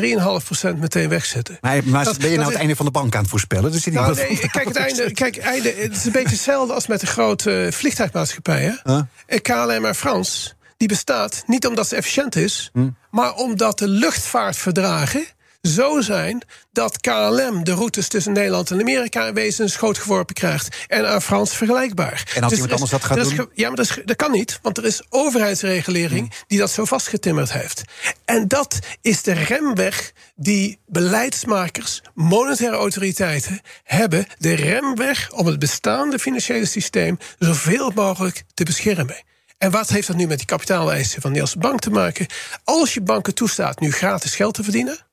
3,5% 0.76 0.80
meteen 0.80 1.10
wegzetten. 1.10 1.58
Maar, 1.62 1.82
maar 1.86 2.04
Dat- 2.06 2.18
ben 2.18 2.30
je 2.30 2.36
nou 2.36 2.44
het 2.46 2.54
is- 2.54 2.60
einde 2.60 2.76
van 2.76 2.86
de 2.86 2.92
bank 2.92 3.16
aan 3.16 3.22
het 3.22 3.30
voorspellen? 3.30 3.72
Dus 3.72 3.86
Nou, 3.86 4.16
nee, 4.16 4.38
kijk, 4.52 4.68
het 4.68 4.76
einde, 4.88 5.12
kijk, 5.12 5.38
einde, 5.38 5.74
het 5.78 5.96
is 5.96 6.06
een 6.06 6.12
beetje 6.12 6.30
hetzelfde 6.30 6.74
als 6.74 6.88
met 6.88 7.00
de 7.00 7.06
grote 7.06 7.70
vliegtuigmaatschappij. 7.74 8.62
Hè? 8.64 8.94
Huh? 8.94 9.02
En 9.26 9.42
KLM 9.42 9.86
Air 9.86 9.94
France, 9.94 10.54
die 10.78 10.88
bestaat 10.88 11.44
niet 11.46 11.68
omdat 11.68 11.88
ze 11.88 11.96
efficiënt 11.96 12.36
is, 12.36 12.72
maar 13.12 13.34
omdat 13.34 13.80
de 13.80 13.88
luchtvaartverdragen 13.88 15.26
zo 15.68 16.02
zijn 16.02 16.42
dat 16.72 17.02
KLM 17.02 17.64
de 17.64 17.72
routes 17.72 18.08
tussen 18.08 18.34
Nederland 18.34 18.72
en 18.72 18.80
Amerika 18.80 19.28
in 19.28 19.34
wezen 19.34 19.64
een 19.64 19.70
schoot 19.70 19.98
geworpen 19.98 20.36
krijgt. 20.36 20.76
En 20.88 21.10
aan 21.10 21.22
Frans 21.22 21.56
vergelijkbaar. 21.56 22.32
En 22.36 22.44
als 22.44 22.54
Dus 22.54 22.62
iemand 22.62 22.66
er 22.66 22.72
anders 22.72 22.92
dat 22.92 23.04
gaat 23.04 23.38
doen? 23.38 23.50
Ja, 23.54 23.68
maar 23.68 23.78
dat, 23.78 23.90
is, 23.90 24.02
dat 24.06 24.16
kan 24.16 24.32
niet, 24.32 24.60
want 24.62 24.78
er 24.78 24.86
is 24.86 25.02
overheidsregulering 25.10 26.34
die 26.48 26.60
dat 26.60 26.72
zo 26.72 26.86
vastgetimmerd 26.86 27.52
heeft. 27.52 27.82
En 28.26 28.48
dat 28.48 28.80
is 29.02 29.22
de 29.22 29.34
remweg 29.34 30.12
die 30.36 30.80
beleidsmakers, 30.86 32.02
monetaire 32.14 32.76
autoriteiten 32.76 33.62
hebben. 33.84 34.26
De 34.38 34.54
remweg 34.54 35.32
om 35.32 35.46
het 35.46 35.60
bestaande 35.60 36.20
financiële 36.20 36.66
systeem 36.66 37.18
zoveel 37.40 37.92
mogelijk 37.96 38.44
te 38.54 38.64
beschermen. 38.64 39.26
En 39.58 39.72
wat 39.72 39.90
heeft 39.90 40.08
dat 40.08 40.16
nu 40.16 40.28
met 40.28 40.38
die 40.38 40.48
kapitaaleisen 40.48 41.22
van 41.22 41.34
de 41.34 41.40
Nederlandse 41.40 41.60
bank 41.60 41.80
te 41.80 41.90
maken? 41.90 42.28
Als 42.64 42.94
je 42.94 43.02
banken 43.02 43.34
toestaat 43.34 43.80
nu 43.80 43.92
gratis 43.92 44.36
geld 44.36 44.54
te 44.54 44.64
verdienen, 44.64 45.07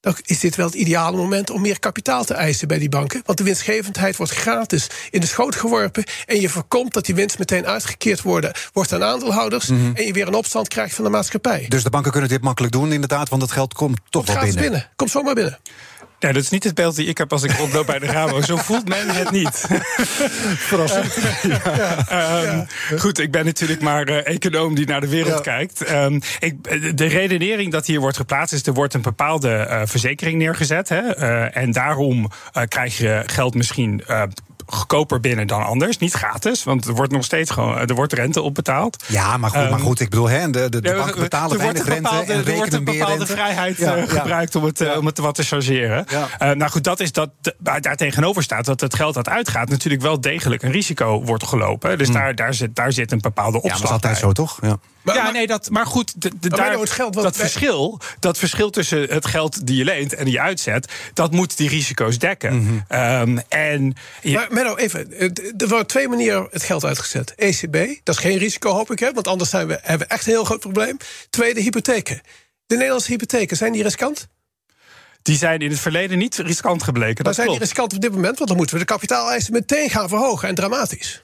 dan 0.00 0.16
is 0.24 0.40
dit 0.40 0.56
wel 0.56 0.66
het 0.66 0.74
ideale 0.74 1.16
moment 1.16 1.50
om 1.50 1.60
meer 1.60 1.78
kapitaal 1.78 2.24
te 2.24 2.34
eisen 2.34 2.68
bij 2.68 2.78
die 2.78 2.88
banken. 2.88 3.22
Want 3.24 3.38
de 3.38 3.44
winstgevendheid 3.44 4.16
wordt 4.16 4.32
gratis 4.32 4.86
in 5.10 5.20
de 5.20 5.26
schoot 5.26 5.56
geworpen. 5.56 6.04
En 6.26 6.40
je 6.40 6.48
voorkomt 6.48 6.92
dat 6.92 7.06
die 7.06 7.14
winst 7.14 7.38
meteen 7.38 7.66
uitgekeerd 7.66 8.22
worden, 8.22 8.52
wordt 8.72 8.92
aan 8.92 9.04
aandeelhouders. 9.04 9.68
En 9.68 10.06
je 10.06 10.12
weer 10.12 10.26
een 10.26 10.34
opstand 10.34 10.68
krijgt 10.68 10.94
van 10.94 11.04
de 11.04 11.10
maatschappij. 11.10 11.66
Dus 11.68 11.82
de 11.82 11.90
banken 11.90 12.10
kunnen 12.10 12.30
dit 12.30 12.42
makkelijk 12.42 12.72
doen, 12.72 12.92
inderdaad, 12.92 13.28
want 13.28 13.42
het 13.42 13.50
geld 13.50 13.74
komt 13.74 13.98
toch 14.10 14.26
wel 14.26 14.42
binnen. 14.42 14.60
binnen. 14.60 14.90
Komt 14.96 15.10
zomaar 15.10 15.34
binnen. 15.34 15.58
Nee, 16.20 16.32
dat 16.32 16.42
is 16.42 16.48
niet 16.50 16.64
het 16.64 16.74
beeld 16.74 16.96
die 16.96 17.06
ik 17.06 17.18
heb 17.18 17.32
als 17.32 17.42
ik 17.42 17.52
rondloop 17.52 17.86
bij 17.86 17.98
de 17.98 18.06
Rabo. 18.06 18.40
Zo 18.40 18.56
voelt 18.56 18.88
men 18.88 19.08
het 19.08 19.30
niet. 19.30 19.66
Verrassend. 20.68 21.18
Ehm, 22.08 22.64
Goed, 22.98 23.18
ik 23.18 23.30
ben 23.30 23.44
natuurlijk 23.44 23.80
maar 23.80 24.04
eh, 24.08 24.34
econoom 24.34 24.74
die 24.74 24.86
naar 24.86 25.00
de 25.00 25.08
wereld 25.08 25.34
Ja. 25.34 25.40
kijkt. 25.40 25.84
Ehm, 25.84 26.20
ik, 26.38 26.96
de 26.96 27.06
redenering 27.06 27.72
dat 27.72 27.86
hier 27.86 28.00
wordt 28.00 28.16
geplaatst 28.16 28.54
is... 28.54 28.66
er 28.66 28.72
wordt 28.72 28.94
een 28.94 29.02
bepaalde 29.02 29.50
eh, 29.54 29.82
verzekering 29.84 30.38
neergezet. 30.38 30.88
Hè, 30.88 30.98
eh, 31.00 31.56
en 31.56 31.72
daarom 31.72 32.30
eh, 32.52 32.62
krijg 32.68 32.98
je 32.98 33.22
geld 33.26 33.54
misschien... 33.54 34.02
eh, 34.70 34.78
goedkoper 34.78 35.20
binnen 35.20 35.46
dan 35.46 35.62
anders. 35.64 35.98
Niet 35.98 36.12
gratis, 36.12 36.64
want 36.64 36.86
er 36.86 36.94
wordt 36.94 37.12
nog 37.12 37.24
steeds 37.24 37.50
gewoon 37.50 37.78
er 37.78 37.94
wordt 37.94 38.12
rente 38.12 38.42
op 38.42 38.54
betaald. 38.54 39.04
Ja, 39.06 39.36
maar 39.36 39.50
goed, 39.50 39.58
maar 39.58 39.70
Ehm, 39.70 39.80
goed 39.80 40.00
ik 40.00 40.10
bedoel, 40.10 40.28
hè, 40.28 40.50
de, 40.50 40.68
de, 40.68 40.80
de 40.80 40.88
Ja, 40.88 40.96
banken 40.96 41.20
betalen 41.20 41.56
er 41.56 41.62
wordt 41.62 41.84
weinig 41.84 41.86
een 41.86 41.92
rente 41.92 42.02
bepaalde, 42.10 42.32
en 42.32 42.46
er 42.46 42.56
wordt 42.56 42.72
een 42.72 42.84
bepaalde 42.84 43.16
rente. 43.16 43.32
vrijheid 43.32 43.76
Ja, 43.76 43.96
eh, 43.96 44.06
ja. 44.06 44.18
gebruikt 44.20 44.54
om 44.54 44.64
het, 44.64 44.80
eh, 44.80 44.96
om 44.96 45.06
het 45.06 45.18
wat 45.18 45.34
te 45.34 45.42
chargeren. 45.42 46.04
Ja. 46.08 46.28
Eh, 46.38 46.50
nou 46.50 46.70
goed, 46.70 46.84
dat 46.84 47.00
is 47.00 47.12
dat, 47.12 47.30
waar 47.58 47.80
daar 47.80 47.96
tegenover 47.96 48.42
staat 48.42 48.64
dat 48.64 48.80
het 48.80 48.94
geld 48.94 49.14
dat 49.14 49.28
uitgaat 49.28 49.68
natuurlijk 49.68 50.02
wel 50.02 50.20
degelijk 50.20 50.62
een 50.62 50.72
risico 50.72 51.24
wordt 51.24 51.44
gelopen. 51.46 51.98
Dus 51.98 52.10
daar, 52.10 52.34
daar, 52.34 52.54
zit, 52.54 52.76
daar 52.76 52.92
zit 52.92 53.12
een 53.12 53.20
bepaalde 53.20 53.58
Hmm. 53.58 53.68
Ja, 53.68 53.74
opslag 53.74 53.90
maar 53.90 54.00
dat 54.00 54.10
is 54.10 54.22
altijd 54.22 54.36
bij. 54.36 54.44
zo, 54.46 54.68
toch? 54.68 54.70
Ja. 54.70 54.78
Maar- 55.02 55.14
ja, 55.14 55.22
maar- 55.22 55.32
nee, 55.32 55.46
dat, 55.46 55.70
maar 55.70 55.86
goed, 55.86 56.22
de, 56.22 56.28
de, 56.28 56.48
Maar 56.48 56.58
daar, 56.58 56.68
Menno, 56.68 56.80
het 56.82 56.90
geld 56.90 57.14
wat 57.14 57.24
dat, 57.24 57.36
wij- 57.36 57.48
verschil, 57.48 58.00
dat 58.18 58.38
verschil 58.38 58.70
tussen 58.70 59.00
het 59.02 59.26
geld 59.26 59.66
die 59.66 59.76
je 59.76 59.84
leent 59.84 60.14
en 60.14 60.24
die 60.24 60.32
je 60.34 60.40
uitzet, 60.40 60.92
dat 61.14 61.32
moet 61.32 61.56
die 61.56 61.68
risico's 61.68 62.18
dekken. 62.18 62.56
Mhm. 62.62 62.78
Ehm, 62.88 63.38
en 63.48 63.94
je- 64.22 64.32
Maar 64.32 64.46
Menno, 64.50 64.76
even. 64.76 65.18
Er 65.58 65.68
worden 65.68 65.86
twee 65.86 66.08
manieren 66.08 66.48
het 66.50 66.62
geld 66.62 66.84
uitgezet. 66.84 67.32
ECB, 67.36 68.00
dat 68.04 68.14
is 68.14 68.20
geen 68.20 68.38
risico, 68.38 68.70
hoop 68.72 68.90
ik, 68.90 68.98
hè, 68.98 69.12
want 69.12 69.28
anders 69.28 69.50
zijn 69.50 69.66
we, 69.66 69.78
hebben 69.82 70.06
we 70.08 70.14
echt 70.14 70.26
een 70.26 70.32
heel 70.32 70.44
groot 70.44 70.60
probleem. 70.60 70.96
Tweede, 71.30 71.60
hypotheken. 71.60 72.20
De 72.66 72.74
Nederlandse 72.74 73.10
hypotheken, 73.10 73.56
zijn 73.56 73.72
die 73.72 73.82
riskant? 73.82 74.28
die 75.22 75.36
zijn 75.36 75.60
in 75.60 75.70
het 75.70 75.80
verleden 75.80 76.18
niet 76.18 76.36
riskant 76.36 76.82
gebleken. 76.82 77.14
Maar 77.14 77.24
Dat 77.24 77.34
zijn 77.34 77.48
die 77.48 77.58
riskant 77.58 77.92
op 77.94 78.00
dit 78.00 78.12
moment? 78.12 78.36
Want 78.36 78.48
dan 78.48 78.56
moeten 78.56 78.74
we 78.76 78.80
de 78.84 78.92
kapitaaleisen 78.92 79.52
meteen 79.52 79.90
gaan 79.90 80.08
verhogen 80.08 80.48
en 80.48 80.54
dramatisch. 80.54 81.22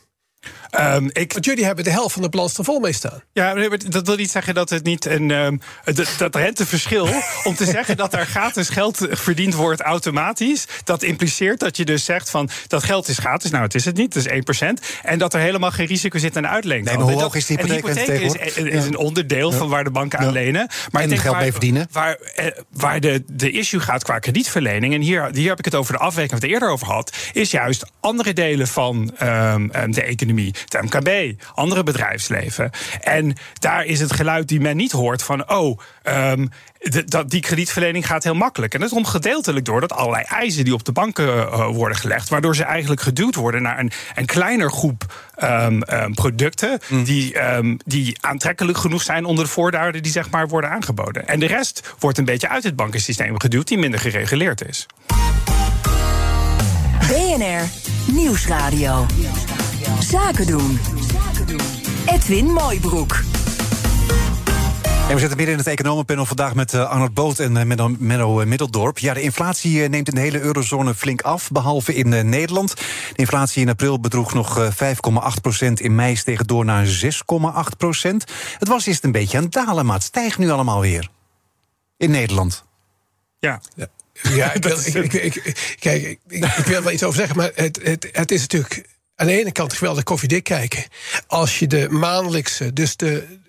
Ehm, 0.71 1.09
ik, 1.13 1.33
Want 1.33 1.45
jullie 1.45 1.65
hebben 1.65 1.85
de 1.85 1.91
helft 1.91 2.13
van 2.13 2.23
de 2.23 2.29
balans 2.29 2.59
er 2.59 2.65
vol 2.65 2.81
mee 2.81 2.93
staan. 2.93 3.23
Ja, 3.33 3.55
dat 3.89 4.07
wil 4.07 4.17
niet 4.17 4.31
zeggen 4.31 4.55
dat 4.55 4.71
het 4.71 4.85
niet 4.85 5.05
een. 5.05 5.31
ehm, 5.31 5.57
dat, 5.85 6.09
dat 6.19 6.35
renteverschil. 6.35 7.09
om 7.45 7.55
te 7.55 7.65
zeggen 7.65 7.97
dat 7.97 8.15
er 8.15 8.27
gratis 8.27 8.69
geld 8.69 9.07
verdiend 9.11 9.55
wordt 9.55 9.81
automatisch. 9.81 10.65
dat 10.85 11.03
impliceert 11.03 11.61
dat 11.61 11.77
je 11.77 11.85
dus 11.85 12.05
zegt 12.05 12.31
van. 12.31 12.49
dat 12.67 12.83
geld 12.83 13.09
is 13.09 13.19
gratis. 13.19 13.51
Nou, 13.51 13.65
het 13.65 13.75
is 13.75 13.85
het 13.85 13.97
niet, 13.97 14.15
het 14.15 14.27
is 14.27 14.61
1%. 14.61 14.67
En 15.03 15.19
dat 15.19 15.35
er 15.35 15.41
helemaal 15.41 15.71
geen 15.71 15.87
risico 15.87 16.19
zit 16.19 16.37
aan 16.37 16.43
de 16.43 16.49
uitleen. 16.49 16.85
Nee, 16.85 16.97
maar 16.97 17.07
hoe 17.07 17.23
hoog 17.23 17.35
is 17.35 17.47
die 17.47 17.59
En 17.59 17.71
hypotheek 17.71 17.97
is, 17.97 18.05
tegenwoordig? 18.05 18.57
is 18.57 18.85
een 18.85 18.97
onderdeel 18.97 19.53
van 19.53 19.69
waar 19.69 19.85
de 19.85 19.91
banken 19.91 20.19
aan 20.19 20.33
lenen. 20.33 20.69
Maar 20.91 21.03
En 21.03 21.03
ik 21.03 21.09
denk 21.09 21.21
geld 21.21 21.35
waar, 21.35 21.43
mee 21.43 21.53
verdienen. 21.53 21.89
Waar, 21.93 22.17
eh, 22.35 22.47
waar 22.71 23.01
de, 23.01 23.25
de 23.33 23.51
issue 23.51 23.81
gaat 23.81 24.05
qua 24.05 24.19
kredietverlening. 24.19 24.95
en 24.95 25.01
hier, 25.01 25.29
hier 25.33 25.49
heb 25.49 25.59
ik 25.59 25.65
het 25.65 25.75
over 25.75 25.93
de 25.93 25.99
afwijking, 25.99 26.31
wat 26.31 26.41
we 26.41 26.47
het 26.47 26.55
eerder 26.55 26.71
over 26.71 26.87
had. 26.87 27.17
is 27.33 27.51
juist 27.51 27.91
andere 28.01 28.33
delen 28.33 28.69
van 28.69 29.13
ehm, 29.19 29.69
ehm, 29.71 29.91
de 29.91 30.03
economie. 30.03 30.36
Het 30.45 30.83
MKB, 30.83 31.43
andere 31.55 31.83
bedrijfsleven. 31.83 32.71
En 33.01 33.37
daar 33.59 33.85
is 33.85 34.01
het 34.01 34.13
geluid 34.13 34.49
die 34.49 34.61
men 34.61 34.77
niet 34.77 34.93
hoort 34.93 35.23
van. 35.23 35.51
oh. 35.51 35.79
ehm, 36.03 36.47
dat 37.07 37.31
die 37.31 37.41
kredietverlening 37.41 38.07
gaat 38.07 38.25
heel 38.25 38.35
makkelijk. 38.35 38.75
En 38.75 38.81
dat 38.81 38.91
komt 38.91 39.09
gedeeltelijk 39.09 39.65
door 39.65 39.81
dat 39.81 39.93
allerlei 39.93 40.25
eisen 40.25 40.65
die 40.65 40.75
op 40.75 40.85
de 40.85 40.93
banken 40.93 41.29
eh, 41.29 41.67
worden 41.67 41.97
gelegd, 41.97 42.29
waardoor 42.29 42.57
ze 42.57 42.65
eigenlijk 42.65 43.01
geduwd 43.01 43.35
worden 43.35 43.63
naar 43.63 43.79
een, 43.79 43.91
een 44.15 44.27
kleiner 44.27 44.71
groep 44.71 45.05
ehm, 45.35 45.81
ehm, 45.81 46.13
producten 46.13 46.81
die, 47.05 47.39
ehm, 47.39 47.77
die 47.85 48.17
aantrekkelijk 48.21 48.79
genoeg 48.79 49.03
zijn 49.03 49.25
onder 49.25 49.45
de 49.45 49.51
voorwaarden 49.51 50.03
die 50.03 50.13
zeg 50.13 50.31
maar 50.31 50.49
worden 50.49 50.71
aangeboden. 50.71 51.29
En 51.29 51.41
de 51.41 51.47
rest 51.47 51.95
wordt 51.99 52.19
een 52.19 52.25
beetje 52.25 52.49
uit 52.49 52.63
het 52.63 52.77
bankensysteem 52.77 53.41
geduwd, 53.41 53.69
die 53.69 53.79
minder 53.79 54.01
gereguleerd 54.01 54.69
is. 54.69 54.87
BNR 57.09 57.63
Nieuwsradio. 58.13 59.07
Zaken 60.01 60.47
doen. 60.47 60.79
Edwin 62.07 62.45
Mooibroek. 62.53 63.17
En 65.09 65.15
we 65.15 65.19
zitten 65.19 65.37
midden 65.37 65.55
in 65.55 65.59
het 65.59 65.67
economenpanel 65.67 66.27
vandaag 66.27 66.55
met 66.55 66.75
eh, 66.75 66.89
Arnold 66.91 67.15
Boot 67.15 67.39
en 67.39 67.57
eh, 67.57 67.65
Menno, 67.65 67.95
Menno 67.99 68.41
eh, 68.41 68.47
Middeldorp. 68.47 68.99
Ja, 68.99 69.15
de 69.15 69.21
inflatie 69.21 69.89
neemt 69.89 70.09
in 70.09 70.15
de 70.15 70.21
hele 70.21 70.41
eurozone 70.41 70.95
flink 70.95 71.23
af, 71.23 71.51
behalve 71.51 71.95
in 71.95 72.29
Nederland. 72.29 72.77
De 72.77 72.83
inflatie 73.17 73.63
in 73.63 73.69
april 73.69 74.01
bedroeg 74.01 74.35
nog 74.35 74.59
eh, 74.59 74.69
5,8 74.73 75.41
procent. 75.43 75.81
In 75.81 75.95
mei 75.95 76.17
steeg 76.17 76.39
het 76.39 76.49
door 76.49 76.65
naar 76.65 76.87
6,8 76.87 77.77
procent. 77.79 78.25
Het 78.59 78.69
was 78.69 78.87
eerst 78.87 79.05
een 79.05 79.13
beetje 79.13 79.37
aan 79.37 79.43
het 79.45 79.53
dalen, 79.53 79.87
maar 79.87 79.95
het 79.97 80.05
stijgt 80.05 80.39
nu 80.39 80.51
allemaal 80.51 80.81
weer. 80.81 81.09
In 81.97 82.11
Nederland. 82.11 82.65
Ja. 83.39 83.61
Ja, 84.23 84.53
ik, 84.53 84.63
wil, 84.65 84.71
Dat 84.77 84.87
is 84.87 84.95
ik, 84.95 85.13
ik, 85.13 85.35
ik- 85.35 85.77
kijk, 85.79 86.03
ik 86.29 86.43
wil 86.65 86.77
er 86.77 86.83
wel 86.83 86.93
iets 86.93 87.03
over 87.03 87.19
zeggen, 87.19 87.37
maar 87.37 87.51
het, 87.55 87.81
het, 87.83 88.09
het 88.13 88.31
is 88.31 88.41
natuurlijk 88.41 88.87
aan 89.17 89.27
de 89.27 89.39
ene 89.41 89.53
kant 89.53 89.73
geweldig 89.73 90.03
koffiedik 90.05 90.45
kijken. 90.45 90.85
Als 91.27 91.59
je 91.59 91.67
de 91.67 91.89
maandelijkse, 91.91 92.73
dus 92.73 92.97
de. 92.97 93.45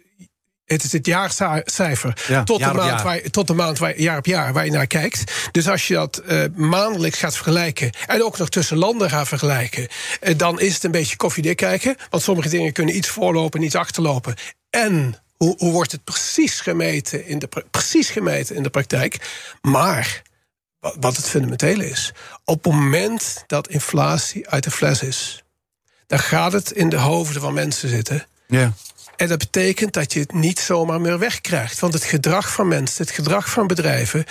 Het 0.65 0.83
is 0.83 0.91
het 0.91 1.05
jaarcijfer 1.05 2.25
Ja, 2.27 2.43
tot, 2.43 2.59
jaar 2.59 2.71
de 2.71 2.77
maand 2.77 2.89
jaar. 2.89 3.03
Waar, 3.03 3.21
tot 3.21 3.47
de 3.47 3.53
maand 3.53 3.77
waar, 3.77 3.99
jaar 3.99 4.17
op 4.17 4.25
jaar 4.25 4.53
waar 4.53 4.65
je 4.65 4.71
naar 4.71 4.87
kijkt. 4.87 5.49
Dus 5.51 5.67
als 5.67 5.87
je 5.87 5.93
dat 5.93 6.17
eh, 6.17 6.43
maandelijks 6.55 7.19
gaat 7.19 7.35
vergelijken 7.35 7.91
en 8.07 8.23
ook 8.23 8.37
nog 8.37 8.49
tussen 8.49 8.77
landen 8.77 9.09
gaat 9.09 9.27
vergelijken, 9.27 9.87
eh, 10.19 10.37
dan 10.37 10.59
is 10.59 10.73
het 10.73 10.83
een 10.83 10.91
beetje 10.91 11.15
koffiedik 11.15 11.57
kijken. 11.57 11.95
Want 12.09 12.23
sommige 12.23 12.49
dingen 12.49 12.73
kunnen 12.73 12.95
iets 12.95 13.07
voorlopen, 13.09 13.61
iets 13.61 13.75
achterlopen. 13.75 14.35
En 14.69 15.15
hoe, 15.37 15.55
hoe 15.57 15.71
wordt 15.71 15.91
het 15.91 16.03
precies 16.03 16.59
gemeten, 16.59 17.25
in 17.25 17.39
de, 17.39 17.49
precies 17.71 18.09
gemeten 18.09 18.55
in 18.55 18.63
de 18.63 18.69
praktijk? 18.69 19.17
Maar 19.61 20.21
wa- 20.79 20.93
wat 20.99 21.15
het 21.17 21.29
fundamentele 21.29 21.89
is. 21.89 22.13
Op 22.45 22.63
het 22.63 22.73
moment 22.73 23.43
dat 23.45 23.67
inflatie 23.69 24.49
uit 24.49 24.63
de 24.63 24.71
fles 24.71 25.01
is, 25.01 25.43
dan 26.07 26.19
gaat 26.19 26.51
het 26.51 26.71
in 26.71 26.89
de 26.89 26.97
hoofden 26.97 27.41
van 27.41 27.53
mensen 27.53 27.89
zitten. 27.89 28.27
Ja. 28.47 28.73
En 29.15 29.27
dat 29.27 29.37
betekent 29.37 29.93
dat 29.93 30.13
je 30.13 30.19
het 30.19 30.33
niet 30.33 30.59
zomaar 30.59 31.01
meer 31.01 31.19
wegkrijgt. 31.19 31.79
Want 31.79 31.93
het 31.93 32.03
gedrag 32.03 32.53
van 32.53 32.67
mensen, 32.67 33.05
het 33.05 33.15
gedrag 33.15 33.49
van 33.49 33.67
bedrijven, 33.67 34.25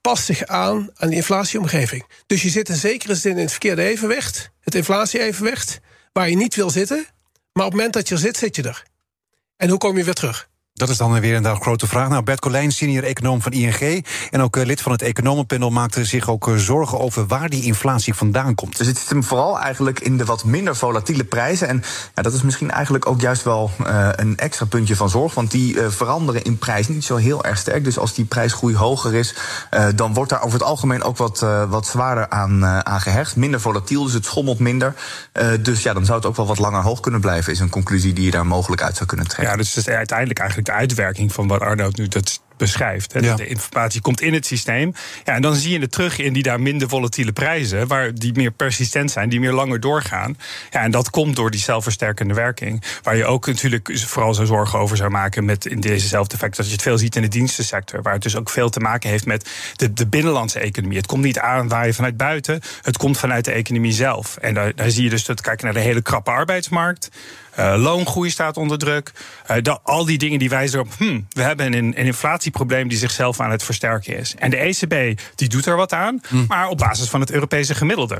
past 0.00 0.24
zich 0.24 0.46
aan 0.46 0.90
aan 0.94 1.08
die 1.08 1.16
inflatieomgeving. 1.16 2.06
Dus 2.26 2.42
je 2.42 2.48
zit 2.48 2.68
in 2.68 2.76
zekere 2.76 3.14
zin 3.14 3.32
in 3.32 3.38
het 3.38 3.50
verkeerde 3.50 3.82
evenwicht, 3.82 4.50
het 4.60 4.74
inflatie-evenwicht, 4.74 5.80
waar 6.12 6.28
je 6.28 6.36
niet 6.36 6.54
wil 6.54 6.70
zitten. 6.70 7.06
Maar 7.52 7.64
op 7.64 7.70
het 7.70 7.80
moment 7.80 7.92
dat 7.92 8.08
je 8.08 8.14
er 8.14 8.20
zit, 8.20 8.36
zit 8.36 8.56
je 8.56 8.62
er. 8.62 8.82
En 9.56 9.68
hoe 9.68 9.78
kom 9.78 9.96
je 9.96 10.04
weer 10.04 10.14
terug? 10.14 10.48
Dat 10.78 10.88
is 10.88 10.96
dan 10.96 11.20
weer 11.20 11.36
een 11.36 11.60
grote 11.60 11.86
vraag. 11.86 12.08
Nou, 12.08 12.22
Bert 12.22 12.40
Colijn, 12.40 12.72
senior 12.72 13.04
econoom 13.04 13.42
van 13.42 13.52
ING... 13.52 14.06
en 14.30 14.40
ook 14.40 14.56
eh, 14.56 14.64
lid 14.64 14.80
van 14.80 14.92
het 14.92 15.02
economenpanel... 15.02 15.70
maakte 15.70 16.04
zich 16.04 16.28
ook 16.28 16.48
eh, 16.48 16.54
zorgen 16.54 16.98
over 16.98 17.26
waar 17.26 17.48
die 17.48 17.62
inflatie 17.62 18.14
vandaan 18.14 18.54
komt. 18.54 18.78
Dus 18.78 18.86
het 18.86 18.98
zit 18.98 19.08
hem 19.08 19.24
vooral 19.24 19.58
eigenlijk 19.58 20.00
in 20.00 20.16
de 20.16 20.24
wat 20.24 20.44
minder 20.44 20.76
volatiele 20.76 21.24
prijzen. 21.24 21.68
En 21.68 21.82
ja, 22.14 22.22
dat 22.22 22.32
is 22.32 22.42
misschien 22.42 22.70
eigenlijk 22.70 23.06
ook 23.06 23.20
juist 23.20 23.42
wel 23.42 23.70
eh, 23.86 24.08
een 24.12 24.36
extra 24.36 24.66
puntje 24.66 24.96
van 24.96 25.10
zorg. 25.10 25.34
Want 25.34 25.50
die 25.50 25.80
eh, 25.80 25.90
veranderen 25.90 26.42
in 26.42 26.58
prijs 26.58 26.88
niet 26.88 27.04
zo 27.04 27.16
heel 27.16 27.44
erg 27.44 27.58
sterk. 27.58 27.84
Dus 27.84 27.98
als 27.98 28.14
die 28.14 28.24
prijsgroei 28.24 28.76
hoger 28.76 29.14
is, 29.14 29.34
eh, 29.70 29.86
dan 29.94 30.14
wordt 30.14 30.30
daar 30.30 30.42
over 30.42 30.58
het 30.58 30.68
algemeen 30.68 31.02
ook 31.02 31.16
wat, 31.16 31.42
eh, 31.42 31.70
wat 31.70 31.86
zwaarder 31.86 32.28
aan, 32.28 32.64
eh, 32.64 32.78
aan 32.78 33.00
gehecht. 33.00 33.36
Minder 33.36 33.60
volatiel, 33.60 34.04
dus 34.04 34.12
het 34.12 34.24
schommelt 34.24 34.58
minder. 34.58 34.94
Eh, 35.32 35.48
dus 35.60 35.82
ja, 35.82 35.92
dan 35.92 36.04
zou 36.04 36.18
het 36.18 36.26
ook 36.26 36.36
wel 36.36 36.46
wat 36.46 36.58
langer 36.58 36.82
hoog 36.82 37.00
kunnen 37.00 37.20
blijven, 37.20 37.52
is 37.52 37.60
een 37.60 37.70
conclusie 37.70 38.12
die 38.12 38.24
je 38.24 38.30
daar 38.30 38.46
mogelijk 38.46 38.82
uit 38.82 38.96
zou 38.96 39.08
kunnen 39.08 39.26
trekken. 39.26 39.50
Ja, 39.50 39.56
dus 39.56 39.74
het 39.74 39.86
is 39.86 39.94
uiteindelijk 39.94 40.38
eigenlijk 40.38 40.67
de 40.68 40.74
uitwerking 40.74 41.32
van 41.32 41.48
wat 41.48 41.60
Arnoud 41.60 41.96
nu 41.96 42.08
dat 42.08 42.40
beschrijft. 42.56 43.12
Hè. 43.12 43.20
Ja. 43.20 43.34
De 43.34 43.46
informatie 43.46 44.00
komt 44.00 44.20
in 44.20 44.32
het 44.32 44.46
systeem. 44.46 44.94
Ja, 45.24 45.34
en 45.34 45.42
dan 45.42 45.54
zie 45.54 45.72
je 45.72 45.78
het 45.80 45.92
terug 45.92 46.18
in 46.18 46.32
die 46.32 46.42
daar 46.42 46.60
minder 46.60 46.88
volatiele 46.88 47.32
prijzen, 47.32 47.86
waar 47.86 48.14
die 48.14 48.32
meer 48.32 48.50
persistent 48.50 49.10
zijn, 49.10 49.28
die 49.28 49.40
meer 49.40 49.52
langer 49.52 49.80
doorgaan. 49.80 50.36
Ja, 50.70 50.82
en 50.82 50.90
dat 50.90 51.10
komt 51.10 51.36
door 51.36 51.50
die 51.50 51.60
zelfversterkende 51.60 52.34
werking. 52.34 52.82
Waar 53.02 53.16
je 53.16 53.24
ook 53.24 53.46
natuurlijk 53.46 53.98
vooral 54.06 54.34
zo 54.34 54.44
zorgen 54.44 54.78
over 54.78 54.96
zou 54.96 55.10
maken 55.10 55.44
met 55.44 55.66
in 55.66 55.80
dezezelfde 55.80 56.34
effect 56.34 56.56
dat 56.56 56.66
je 56.66 56.72
het 56.72 56.82
veel 56.82 56.98
ziet 56.98 57.16
in 57.16 57.22
de 57.22 57.28
dienstensector. 57.28 58.02
Waar 58.02 58.12
het 58.12 58.22
dus 58.22 58.36
ook 58.36 58.50
veel 58.50 58.70
te 58.70 58.80
maken 58.80 59.10
heeft 59.10 59.26
met 59.26 59.50
de, 59.76 59.92
de 59.92 60.06
binnenlandse 60.06 60.58
economie. 60.58 60.96
Het 60.96 61.06
komt 61.06 61.24
niet 61.24 61.38
aanwaaien 61.38 61.94
vanuit 61.94 62.16
buiten, 62.16 62.60
het 62.82 62.96
komt 62.96 63.18
vanuit 63.18 63.44
de 63.44 63.52
economie 63.52 63.92
zelf. 63.92 64.36
En 64.36 64.54
daar, 64.54 64.74
daar 64.74 64.90
zie 64.90 65.04
je 65.04 65.10
dus 65.10 65.24
dat 65.24 65.40
kijken 65.40 65.64
naar 65.64 65.74
de 65.74 65.80
hele 65.80 66.02
krappe 66.02 66.30
arbeidsmarkt. 66.30 67.08
Eh, 67.58 67.74
loongroei 67.76 68.30
staat 68.30 68.56
onder 68.56 68.78
druk. 68.78 69.12
Eh, 69.46 69.74
al 69.82 70.04
die 70.04 70.18
dingen 70.18 70.38
die 70.38 70.48
wijzen 70.48 70.80
op, 70.80 70.88
hmm, 70.98 71.26
we 71.28 71.42
hebben 71.42 71.66
een, 71.66 71.74
een 71.74 71.94
inflatieprobleem 71.94 72.88
die 72.88 72.98
zichzelf 72.98 73.40
aan 73.40 73.50
het 73.50 73.62
versterken 73.62 74.16
is. 74.16 74.34
En 74.34 74.50
de 74.50 74.56
ECB 74.56 75.20
die 75.34 75.48
doet 75.48 75.66
er 75.66 75.76
wat 75.76 75.92
aan, 75.92 76.20
maar 76.48 76.68
op 76.68 76.78
basis 76.78 77.08
van 77.08 77.20
het 77.20 77.30
Europese 77.30 77.74
gemiddelde. 77.74 78.18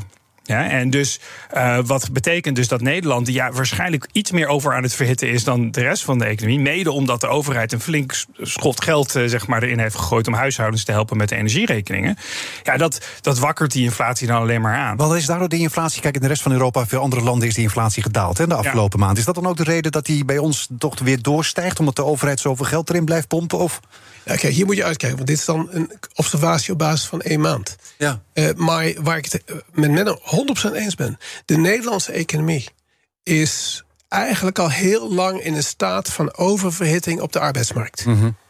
Ja, 0.49 0.69
en 0.69 0.90
dus 0.90 1.21
eh, 1.50 1.78
wat 1.85 2.12
betekent 2.12 2.57
dus 2.57 2.69
dat 2.69 2.81
Nederland, 2.81 3.28
ja, 3.28 3.52
waarschijnlijk 3.52 4.09
iets 4.12 4.31
meer 4.31 4.47
over 4.47 4.75
aan 4.75 4.83
het 4.83 4.95
verhitten 4.95 5.28
is 5.28 5.45
dan 5.45 5.71
de 5.71 5.81
rest 5.81 6.05
van 6.05 6.19
de 6.19 6.25
economie, 6.25 6.61
mede 6.61 6.90
omdat 6.90 7.21
de 7.21 7.26
overheid 7.26 7.73
een 7.73 7.81
flink 7.81 8.25
schot 8.40 8.83
geld 8.83 9.17
eh, 9.17 9.23
zeg 9.26 9.47
maar, 9.47 9.62
erin 9.62 9.78
heeft 9.78 9.95
gegooid 9.95 10.26
om 10.26 10.35
huishoudens 10.35 10.85
te 10.85 10.93
helpen 10.93 11.17
met 11.17 11.28
de 11.28 11.37
energierekeningen. 11.37 12.19
Ja, 12.62 12.76
dat, 12.76 13.07
dat 13.21 13.38
wakkert 13.38 13.73
die 13.73 13.85
inflatie 13.85 14.26
dan 14.26 14.40
alleen 14.40 14.61
maar 14.61 14.76
aan. 14.76 14.97
Wat 14.97 15.17
is 15.17 15.26
daardoor 15.26 15.49
die 15.49 15.61
inflatie? 15.61 16.00
Kijk, 16.00 16.14
in 16.14 16.21
de 16.21 16.26
rest 16.26 16.43
van 16.43 16.52
Europa, 16.52 16.87
veel 16.87 17.00
andere 17.00 17.23
landen, 17.23 17.49
is 17.49 17.55
die 17.55 17.64
inflatie 17.64 18.02
gedaald 18.02 18.38
hè, 18.38 18.47
de 18.47 18.55
afgelopen 18.55 18.99
maand. 18.99 19.19
Is 19.19 19.25
dat 19.25 19.35
dan 19.35 19.47
ook 19.47 19.57
de 19.57 19.64
reden 19.64 19.93
dat 19.93 20.07
die 20.07 20.25
bij 20.25 20.38
ons 20.38 20.69
toch 20.78 20.99
weer 20.99 21.23
doorstijgt, 21.23 21.78
omdat 21.78 21.97
de 21.97 22.05
overheid 22.05 22.40
zoveel 22.40 22.67
geld 22.67 22.90
erin 22.90 23.05
blijft 23.05 23.28
pompen? 23.28 23.59
Of? 23.59 23.81
Ja, 24.29 24.37
kijk, 24.37 24.55
hier 24.55 24.67
moet 24.67 24.77
je 24.77 24.85
uitkijken, 24.85 25.17
want 25.17 25.29
dit 25.29 25.39
is 25.39 25.45
dan 25.45 25.69
een 25.71 25.93
observatie 26.15 26.73
op 26.73 26.79
basis 26.79 27.07
van 27.07 27.21
één 27.21 27.41
maand. 27.41 27.77
Ja. 27.99 28.23
Eh, 28.33 28.49
maar 28.55 28.93
waar 29.03 29.17
ik 29.17 29.25
het 29.25 29.45
eh, 29.45 29.57
met 29.73 29.91
Menno 29.91 30.19
100% 30.71 30.75
eens 30.75 30.95
ben. 30.95 31.19
De 31.45 31.57
Nederlandse 31.57 32.13
economie 32.13 32.69
is 33.23 33.83
eigenlijk 34.09 34.59
al 34.59 34.71
heel 34.71 35.13
lang 35.13 35.41
in 35.41 35.55
een 35.55 35.63
staat 35.63 36.09
van 36.13 36.37
oververhitting 36.37 37.21
op 37.21 37.33
de 37.33 37.39
arbeidsmarkt. 37.41 38.05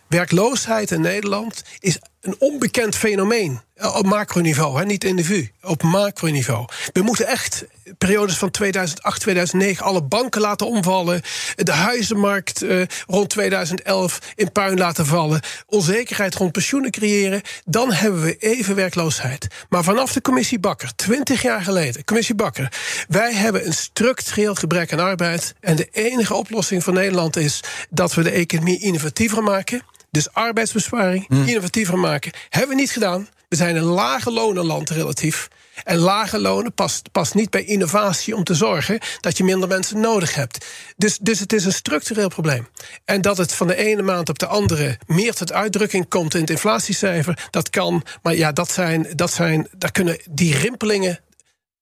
Werkloosheid 0.09 0.91
in 0.91 1.01
Nederland 1.01 1.63
is 1.79 1.99
een 2.21 2.37
onbekend 2.39 2.97
fenomeen. 2.97 3.61
Eh, 3.75 3.97
Op 3.97 4.07
macroniveau, 4.07 4.79
hè, 4.79 4.85
niet 4.85 5.05
individu. 5.05 5.51
Op 5.63 5.83
macroniveau. 5.83 6.67
We 6.93 7.03
moeten 7.03 7.27
echt 7.27 7.65
periodes 7.99 8.37
van 8.37 8.51
2008, 8.51 9.21
2009 9.21 9.85
alle 9.85 10.03
banken 10.03 10.41
laten 10.41 10.67
omvallen. 10.67 11.23
De 11.57 11.73
huizenmarkt 11.73 12.63
eh, 12.63 12.83
rond 13.07 13.29
2011 13.31 14.19
in 14.35 14.53
puin 14.53 14.79
laten 14.79 15.07
vallen. 15.07 15.41
Onzekerheid 15.67 16.35
rond 16.35 16.53
pensioenen 16.53 16.91
creëren. 16.91 17.43
Dan 17.65 17.93
hebben 17.93 18.23
we 18.23 18.37
even 18.37 18.75
werkloosheid. 18.75 19.47
Maar 19.69 19.85
vanaf 19.85 20.13
de 20.13 20.21
commissie 20.21 20.59
Bakker, 20.59 20.95
20 20.97 21.43
jaar 21.43 21.63
geleden, 21.63 22.05
commissie 22.05 22.35
Bakker. 22.35 22.73
Wij 23.09 23.35
hebben 23.35 23.67
een 23.67 23.73
structureel 23.73 24.55
gebrek 24.55 24.93
aan 24.93 25.01
arbeid. 25.01 25.55
En 25.61 25.77
de 25.77 25.89
enige 25.93 26.35
oplossing 26.35 26.85
voor 26.85 26.93
Nederland 26.93 27.37
is 27.37 27.61
dat 27.91 28.15
we 28.15 28.23
de 28.23 28.31
economie 28.31 28.79
innovatiever 28.79 29.43
maken. 29.43 29.83
Dus 30.11 30.33
arbeidsbesparing, 30.33 31.29
innovatiever 31.29 31.99
maken. 31.99 32.33
Hebben 32.49 32.77
we 32.77 32.81
niet 32.81 32.91
gedaan. 32.91 33.29
We 33.49 33.57
zijn 33.57 33.77
een 33.77 33.83
lage 33.83 34.31
lonenland 34.31 34.91
relatief. 34.91 35.49
En 35.85 35.97
lage 35.97 36.39
lonen 36.39 36.73
past, 36.75 37.13
past 37.13 37.35
niet 37.35 37.51
bij 37.51 37.65
innovatie 37.65 38.37
om 38.37 38.45
te 38.45 38.55
zorgen 38.55 38.99
dat 39.21 39.37
je 39.37 39.45
minder 39.45 39.69
mensen 39.69 40.01
nodig 40.01 40.35
hebt. 40.35 40.67
Dus, 40.97 41.19
dus 41.19 41.39
het 41.39 41.53
is 41.53 41.65
een 41.65 41.73
structureel 41.73 42.29
probleem. 42.29 42.69
En 43.05 43.21
dat 43.21 43.37
het 43.37 43.55
van 43.55 43.67
de 43.67 43.77
ene 43.77 44.03
maand 44.03 44.29
op 44.29 44.39
de 44.39 44.47
andere 44.47 44.99
meer 45.07 45.35
tot 45.35 45.53
uitdrukking 45.53 46.09
komt 46.09 46.35
in 46.35 46.41
het 46.41 46.51
inflatiecijfer, 46.51 47.49
dat 47.51 47.71
kan. 47.71 48.05
Maar 48.23 48.35
ja, 48.35 48.53
dat 48.53 48.71
zijn, 48.71 49.07
dat 49.15 49.33
zijn, 49.33 49.69
daar 49.77 49.93
kunnen 49.93 50.21
die 50.31 50.57
rimpelingen 50.57 51.21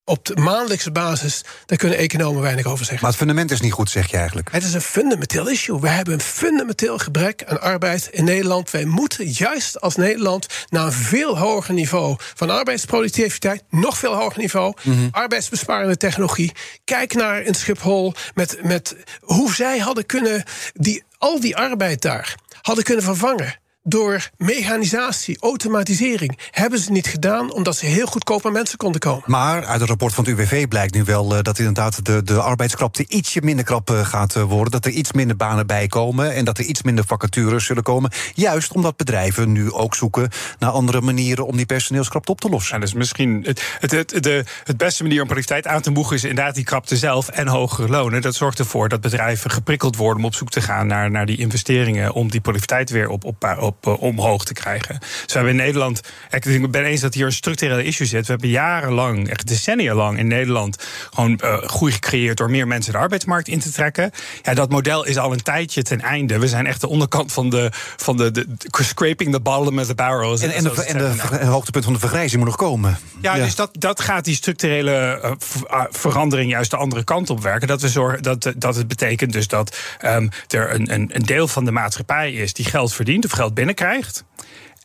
op 0.09 0.25
de 0.25 0.35
maandelijkse 0.35 0.91
basis, 0.91 1.41
daar 1.65 1.77
kunnen 1.77 1.97
economen 1.97 2.41
weinig 2.41 2.65
over 2.65 2.77
zeggen. 2.85 2.97
Maar 3.01 3.09
het 3.09 3.19
fundament 3.19 3.51
is 3.51 3.61
niet 3.61 3.71
goed, 3.71 3.89
zeg 3.89 4.11
je 4.11 4.17
eigenlijk. 4.17 4.51
Het 4.51 4.63
is 4.63 4.73
een 4.73 4.81
fundamenteel 4.81 5.49
issue. 5.49 5.79
We 5.79 5.89
hebben 5.89 6.13
een 6.13 6.21
fundamenteel 6.21 6.97
gebrek 6.97 7.43
aan 7.45 7.61
arbeid 7.61 8.07
in 8.11 8.23
Nederland. 8.23 8.71
Wij 8.71 8.85
moeten 8.85 9.25
juist 9.27 9.81
als 9.81 9.95
Nederland 9.95 10.47
naar 10.69 10.85
een 10.85 10.91
veel 10.91 11.37
hoger 11.37 11.73
niveau 11.73 12.15
van 12.19 12.49
arbeidsproductiviteit, 12.49 13.63
nog 13.69 13.97
veel 13.97 14.13
hoger 14.15 14.39
niveau, 14.39 14.73
Mhm. 14.83 15.07
arbeidsbesparende 15.11 15.97
technologie. 15.97 16.51
Kijk 16.83 17.13
naar 17.13 17.41
in 17.41 17.53
Schiphol 17.53 18.13
met, 18.33 18.63
met 18.63 18.95
hoe 19.21 19.53
zij 19.55 19.77
hadden 19.77 20.05
kunnen 20.05 20.43
die, 20.73 21.03
al 21.17 21.39
die 21.39 21.55
arbeid 21.57 22.01
daar 22.01 22.35
hadden 22.61 22.83
kunnen 22.83 23.03
vervangen 23.03 23.59
door 23.87 24.29
mechanisatie, 24.37 25.37
automatisering. 25.39 26.39
Hebben 26.51 26.79
ze 26.79 26.91
niet 26.91 27.07
gedaan 27.07 27.53
omdat 27.53 27.75
ze 27.75 27.85
heel 27.85 28.05
goedkoop 28.05 28.45
aan 28.45 28.51
mensen 28.51 28.77
konden 28.77 28.99
komen. 28.99 29.23
Maar 29.25 29.65
uit 29.65 29.79
het 29.79 29.89
rapport 29.89 30.13
van 30.13 30.23
het 30.23 30.33
UWV 30.33 30.67
blijkt 30.67 30.93
nu 30.93 31.03
wel 31.03 31.35
eh, 31.35 31.41
dat 31.41 31.57
inderdaad 31.57 32.05
de, 32.05 32.23
de 32.23 32.41
arbeidskrapte 32.41 33.05
ietsje 33.07 33.41
minder 33.43 33.65
krap 33.65 33.89
eh, 33.89 34.05
gaat 34.05 34.35
eh, 34.35 34.43
worden. 34.43 34.71
Dat 34.71 34.85
er 34.85 34.91
iets 34.91 35.11
minder 35.11 35.35
banen 35.35 35.67
bij 35.67 35.87
komen 35.87 36.33
en 36.33 36.45
dat 36.45 36.57
er 36.57 36.63
iets 36.63 36.81
minder 36.81 37.05
vacatures 37.05 37.65
zullen 37.65 37.83
komen. 37.83 38.11
Juist 38.33 38.71
omdat 38.71 38.97
bedrijven 38.97 39.51
nu 39.51 39.71
ook 39.71 39.95
zoeken 39.95 40.29
naar 40.59 40.71
andere 40.71 41.01
manieren 41.01 41.45
om 41.45 41.57
die 41.57 41.65
personeelskrapte 41.65 42.31
op 42.31 42.41
te 42.41 42.49
lossen. 42.49 42.75
Ja, 42.75 42.81
dus 42.81 42.93
misschien 42.93 43.43
het, 43.43 43.77
het, 43.79 43.91
het, 43.91 44.23
de, 44.23 44.43
het 44.63 44.77
beste 44.77 45.03
manier 45.03 45.21
om 45.21 45.27
productiviteit 45.27 45.75
aan 45.75 45.81
te 45.81 45.91
moegen 45.91 46.15
is 46.15 46.23
inderdaad 46.23 46.55
die 46.55 46.63
krapte 46.63 46.97
zelf 46.97 47.29
en 47.29 47.47
hogere 47.47 47.87
lonen. 47.87 48.21
Dat 48.21 48.35
zorgt 48.35 48.59
ervoor 48.59 48.89
dat 48.89 49.01
bedrijven 49.01 49.51
geprikkeld 49.51 49.95
worden 49.95 50.17
om 50.17 50.25
op 50.25 50.35
zoek 50.35 50.49
te 50.49 50.61
gaan 50.61 50.87
naar, 50.87 51.11
naar 51.11 51.25
die 51.25 51.37
investeringen 51.37 52.13
om 52.13 52.31
die 52.31 52.41
productiviteit 52.41 52.89
weer 52.89 53.09
op, 53.09 53.23
op, 53.23 53.55
op, 53.59 53.76
eh, 53.81 54.01
omhoog 54.01 54.45
te 54.45 54.53
krijgen. 54.53 54.99
Dus 54.99 55.25
we 55.25 55.33
hebben 55.33 55.51
in 55.51 55.55
Nederland, 55.55 56.01
ik 56.29 56.71
ben 56.71 56.85
eens 56.85 57.01
dat 57.01 57.13
hier 57.13 57.25
een 57.25 57.31
structurele 57.31 57.83
issue 57.83 58.07
zit. 58.07 58.25
We 58.25 58.31
hebben 58.31 58.49
jarenlang, 58.49 59.29
echt 59.29 59.47
decennia 59.47 59.93
lang 59.93 60.17
in 60.19 60.27
Nederland 60.27 60.83
gewoon 61.13 61.39
uh, 61.43 61.57
groei 61.57 61.91
gecreëerd 61.91 62.37
door 62.37 62.49
meer 62.49 62.67
mensen 62.67 62.91
de 62.91 62.97
arbeidsmarkt 62.97 63.47
in 63.47 63.59
te 63.59 63.71
trekken. 63.71 64.11
Ja, 64.43 64.53
dat 64.53 64.69
model 64.69 65.05
is 65.05 65.17
al 65.17 65.31
een 65.31 65.43
tijdje 65.43 65.83
ten 65.83 66.01
einde. 66.01 66.39
We 66.39 66.47
zijn 66.47 66.65
echt 66.65 66.81
de 66.81 66.87
onderkant 66.87 67.31
van 67.31 67.49
de, 67.49 67.71
van 67.97 68.17
de, 68.17 68.31
de, 68.31 68.45
de 68.57 68.83
scraping 68.83 69.31
the 69.31 69.39
bottom 69.39 69.79
of 69.79 69.85
the 69.85 69.95
barrel. 69.95 70.39
En, 70.39 70.51
en, 70.51 70.63
de, 70.63 70.83
en 70.83 70.97
de, 70.97 71.45
hoogtepunt 71.45 71.83
van 71.83 71.93
de 71.93 71.99
vergrijzing 71.99 72.37
moet 72.37 72.49
nog 72.49 72.57
komen. 72.57 72.97
Ja, 73.21 73.35
ja. 73.35 73.43
dus 73.43 73.55
dat, 73.55 73.69
dat 73.73 73.99
gaat 73.99 74.25
die 74.25 74.35
structurele 74.35 75.19
uh, 75.23 75.83
verandering 75.89 76.51
juist 76.51 76.71
de 76.71 76.77
andere 76.77 77.03
kant 77.03 77.29
op 77.29 77.41
werken. 77.41 77.67
Dat, 77.67 77.81
we 77.81 77.89
zorgen, 77.89 78.23
dat, 78.23 78.53
dat 78.57 78.75
het 78.75 78.87
betekent 78.87 79.33
dus 79.33 79.47
dat 79.47 79.77
um, 80.05 80.29
er 80.47 80.73
een, 80.73 80.93
een, 80.93 81.09
een 81.13 81.21
deel 81.21 81.47
van 81.47 81.65
de 81.65 81.71
maatschappij 81.71 82.33
is 82.33 82.53
die 82.53 82.65
geld 82.65 82.93
verdient 82.93 83.25
of 83.25 83.31
geld 83.31 83.53
binnenkrijgt. 83.67 84.23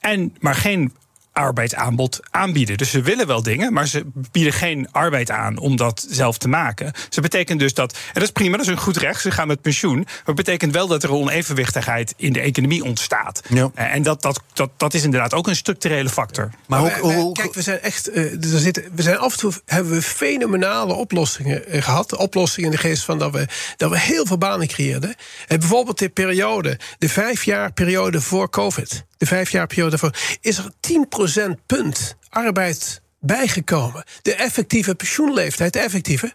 En 0.01 0.35
maar 0.41 0.55
geen 0.55 0.93
arbeidsaanbod 1.33 2.21
aanbieden. 2.31 2.77
Dus 2.77 2.91
ze 2.91 3.03
willen 3.03 3.27
wel 3.27 3.43
dingen, 3.43 3.73
maar 3.73 3.87
ze 3.87 4.05
bieden 4.31 4.53
geen 4.53 4.89
arbeid 4.91 5.31
aan 5.31 5.59
om 5.59 5.77
dat 5.77 6.07
zelf 6.09 6.39
te 6.39 6.49
maken. 6.49 6.93
Dus 6.93 7.09
dat 7.11 7.25
betekent 7.25 7.61
dus 7.61 7.75
dat, 7.75 7.93
en 7.93 7.99
dat 8.13 8.23
is 8.23 8.31
prima, 8.31 8.57
dat 8.57 8.67
is 8.67 8.73
een 8.73 8.79
goed 8.79 8.97
recht, 8.97 9.21
ze 9.21 9.31
gaan 9.31 9.47
met 9.47 9.61
pensioen. 9.61 9.97
Maar 9.97 10.21
het 10.25 10.35
betekent 10.35 10.73
wel 10.73 10.87
dat 10.87 11.03
er 11.03 11.13
onevenwichtigheid 11.13 12.15
in 12.17 12.33
de 12.33 12.41
economie 12.41 12.85
ontstaat. 12.85 13.43
Ja. 13.49 13.71
En 13.75 14.03
dat, 14.03 14.23
dat, 14.23 14.43
dat, 14.53 14.71
dat 14.77 14.95
is 14.95 15.03
inderdaad 15.03 15.35
ook 15.35 15.47
een 15.47 15.57
structurele 15.57 16.09
factor. 16.09 16.51
Maar, 16.67 16.81
maar 16.81 16.99
hoe, 16.99 17.13
hoe, 17.13 17.33
kijk, 17.33 17.55
we 17.55 17.63
zijn 17.63 17.81
echt, 17.81 18.17
uh, 18.17 18.33
er 18.33 18.59
zitten, 18.59 18.85
we 18.95 19.03
zijn 19.03 19.19
af 19.19 19.33
en 19.33 19.39
toe 19.39 19.53
hebben 19.67 19.93
we 19.93 20.03
fenomenale 20.03 20.93
oplossingen 20.93 21.63
uh, 21.75 21.83
gehad. 21.83 22.17
Oplossingen 22.17 22.71
in 22.71 22.77
de 22.77 22.83
geest 22.83 23.05
van 23.05 23.19
dat 23.19 23.33
we, 23.33 23.47
dat 23.77 23.91
we 23.91 23.99
heel 23.99 24.27
veel 24.27 24.39
banen 24.39 24.67
creëerden. 24.67 25.09
Uh, 25.11 25.59
bijvoorbeeld 25.59 25.99
de 25.99 26.09
periode, 26.09 26.79
de 26.99 27.09
vijf 27.09 27.45
jaar 27.45 27.73
periode 27.73 28.21
voor 28.21 28.51
COVID 28.51 29.05
de 29.23 29.29
vijf 29.29 29.51
jaar 29.51 29.67
periode 29.67 29.91
daarvoor, 29.91 30.39
is 30.41 30.59
er 30.59 30.71
10% 31.51 31.67
punt 31.67 32.17
arbeid 32.29 33.01
bijgekomen. 33.21 34.05
De 34.23 34.35
effectieve 34.35 34.95
pensioenleeftijd, 34.95 35.73
de 35.73 35.79
effectieve, 35.79 36.33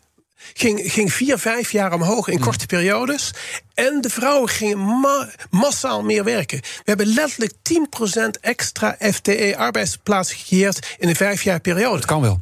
ging, 0.53 0.91
ging 0.91 1.13
vier, 1.13 1.37
vijf 1.37 1.71
jaar 1.71 1.93
omhoog 1.93 2.27
in 2.27 2.39
korte 2.39 2.65
periodes. 2.65 3.33
En 3.73 4.01
de 4.01 4.09
vrouwen 4.09 4.49
gingen 4.49 4.77
ma 4.77 5.29
massaal 5.49 6.03
meer 6.03 6.23
werken. 6.23 6.59
We 6.59 6.83
hebben 6.83 7.07
letterlijk 7.07 7.53
10% 7.53 8.39
extra 8.41 8.95
FTE-arbeidsplaatsen 8.99 10.37
gecreëerd 10.37 10.95
in 10.97 11.09
een 11.09 11.15
vijf 11.15 11.43
jaar 11.43 11.59
periode. 11.59 11.95
Dat 11.95 12.05
kan 12.05 12.21
wel. 12.21 12.41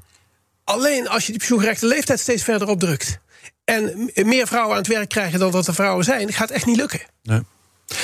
Alleen 0.63 1.07
als 1.07 1.25
je 1.25 1.29
die 1.29 1.39
pensioengerechte 1.39 1.85
leeftijd 1.85 2.19
steeds 2.19 2.43
verder 2.43 2.67
opdrukt. 2.67 3.19
en 3.63 4.11
meer 4.15 4.47
vrouwen 4.47 4.71
aan 4.71 4.81
het 4.81 4.91
werk 4.91 5.09
krijgen 5.09 5.39
dan 5.39 5.51
dat 5.51 5.67
er 5.67 5.75
vrouwen 5.75 6.05
zijn, 6.05 6.33
gaat 6.33 6.49
echt 6.49 6.65
niet 6.65 6.77
lukken. 6.77 7.01
Nee. 7.23 7.41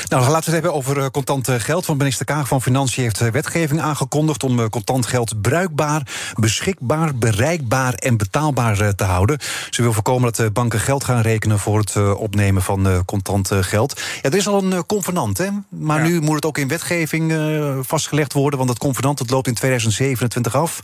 Nou, 0.08 0.22
laten 0.22 0.32
we 0.32 0.36
het 0.36 0.46
hebben 0.46 0.74
over 0.74 1.12
contant 1.12 1.50
geld. 1.50 1.86
Want 1.86 2.00
minister 2.00 2.26
Kaag 2.26 2.48
van 2.48 2.62
Financiën 2.62 3.04
heeft 3.04 3.32
wetgeving 3.32 3.82
aangekondigd 3.82 4.44
om 4.44 4.70
contant 4.70 5.06
geld 5.06 5.42
bruikbaar, 5.42 6.08
beschikbaar, 6.34 7.16
bereikbaar 7.16 7.94
en 7.94 8.18
betaalbaar 8.18 8.96
te 8.96 9.04
houden. 9.04 9.40
Ze 9.70 9.82
wil 9.82 9.94
voorkomen 9.94 10.34
dat 10.34 10.54
banken 10.54 10.80
geld 10.80 11.04
gaan 11.04 11.22
rekenen 11.22 11.60
voor 11.60 11.80
het 11.80 12.16
opnemen 12.16 12.62
van 12.62 13.04
contant 13.06 13.50
geld. 13.52 14.02
Ja, 14.22 14.30
er 14.30 14.38
is 14.38 14.48
al 14.48 14.64
een 14.64 14.86
convenant, 14.86 15.38
hè? 15.38 15.50
Maar 15.70 16.04
ja. 16.04 16.08
nu 16.08 16.22
moet 16.22 16.36
het 16.36 16.46
ook 16.46 16.58
in 16.58 16.68
wetgeving 16.68 17.34
vastgelegd 17.82 18.34
worden, 18.34 18.58
want 18.58 18.72
dat 18.72 18.80
convenant 18.80 19.18
dat 19.18 19.30
loopt 19.30 19.48
in 19.48 19.54
2027 19.54 20.56
af. 20.56 20.82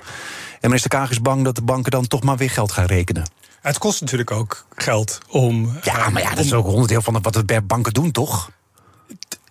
En 0.59 0.67
minister 0.67 0.89
Kaag 0.89 1.09
is 1.09 1.21
bang 1.21 1.43
dat 1.43 1.55
de 1.55 1.61
banken 1.61 1.91
dan 1.91 2.07
toch 2.07 2.23
maar 2.23 2.37
weer 2.37 2.49
geld 2.49 2.71
gaan 2.71 2.85
rekenen. 2.85 3.29
Het 3.61 3.77
kost 3.77 4.01
natuurlijk 4.01 4.31
ook 4.31 4.65
geld 4.75 5.17
om. 5.29 5.77
Ja, 5.81 6.09
maar 6.09 6.21
ja, 6.21 6.29
dat 6.29 6.45
is 6.45 6.53
ook 6.53 6.67
onderdeel 6.67 7.01
van 7.01 7.21
wat 7.21 7.33
de 7.45 7.61
banken 7.61 7.93
doen, 7.93 8.11
toch? 8.11 8.49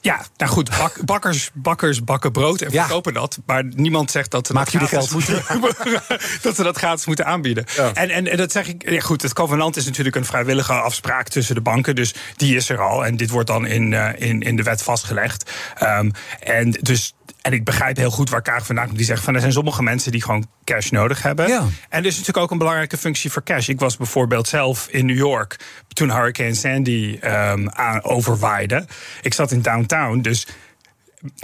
Ja, 0.06 0.24
nou 0.36 0.50
goed, 0.50 0.70
bak, 0.78 1.04
bakkers, 1.12 1.50
bakkers 1.52 2.04
bakken 2.04 2.32
brood 2.32 2.60
en 2.60 2.70
verkopen 2.70 3.12
ja. 3.12 3.20
dat. 3.20 3.38
Maar 3.46 3.64
niemand 3.74 4.10
zegt 4.10 4.30
dat 4.30 4.46
ze 4.46 4.52
Maak 4.52 4.72
dat, 4.72 4.88
geld. 4.88 5.10
Moeten, 5.10 5.42
dat 6.42 6.56
ze 6.56 6.62
dat 6.62 6.76
gratis 6.76 7.06
moeten 7.06 7.26
aanbieden. 7.26 7.64
Ja. 7.76 7.92
En, 7.94 8.10
en, 8.10 8.26
en 8.26 8.36
dat 8.36 8.52
zeg 8.52 8.68
ik, 8.68 8.90
ja 8.90 9.00
goed, 9.00 9.22
het 9.22 9.32
covenant 9.32 9.76
is 9.76 9.84
natuurlijk 9.84 10.16
een 10.16 10.24
vrijwillige 10.24 10.72
afspraak 10.72 11.28
tussen 11.28 11.54
de 11.54 11.60
banken. 11.60 11.94
Dus 11.94 12.14
die 12.36 12.56
is 12.56 12.68
er 12.68 12.80
al. 12.80 13.04
En 13.04 13.16
dit 13.16 13.30
wordt 13.30 13.46
dan 13.46 13.66
in, 13.66 13.92
uh, 13.92 14.08
in, 14.16 14.40
in 14.40 14.56
de 14.56 14.62
wet 14.62 14.82
vastgelegd. 14.82 15.50
Um, 15.82 16.10
en 16.40 16.70
dus 16.70 17.14
en 17.46 17.52
ik 17.52 17.64
begrijp 17.64 17.96
heel 17.96 18.10
goed 18.10 18.30
waar 18.30 18.42
Kaag 18.42 18.66
vandaan 18.66 18.84
komt. 18.84 18.96
Die 18.96 19.06
zegt 19.06 19.24
van 19.24 19.34
er 19.34 19.40
zijn 19.40 19.52
sommige 19.52 19.82
mensen 19.82 20.12
die 20.12 20.22
gewoon 20.22 20.46
cash 20.64 20.90
nodig 20.90 21.22
hebben. 21.22 21.48
Ja. 21.48 21.64
En 21.88 21.98
er 21.98 22.06
is 22.06 22.12
natuurlijk 22.12 22.44
ook 22.44 22.50
een 22.50 22.58
belangrijke 22.58 22.96
functie 22.96 23.30
voor 23.30 23.42
cash. 23.42 23.68
Ik 23.68 23.80
was 23.80 23.96
bijvoorbeeld 23.96 24.48
zelf 24.48 24.88
in 24.90 25.06
New 25.06 25.16
York 25.16 25.56
toen 25.88 26.12
Hurricane 26.12 26.54
Sandy 26.54 27.18
um, 27.24 27.70
aan 27.70 28.04
overwaaide. 28.04 28.86
Ik 29.22 29.34
zat 29.34 29.50
in 29.50 29.62
downtown, 29.62 30.20
dus. 30.20 30.46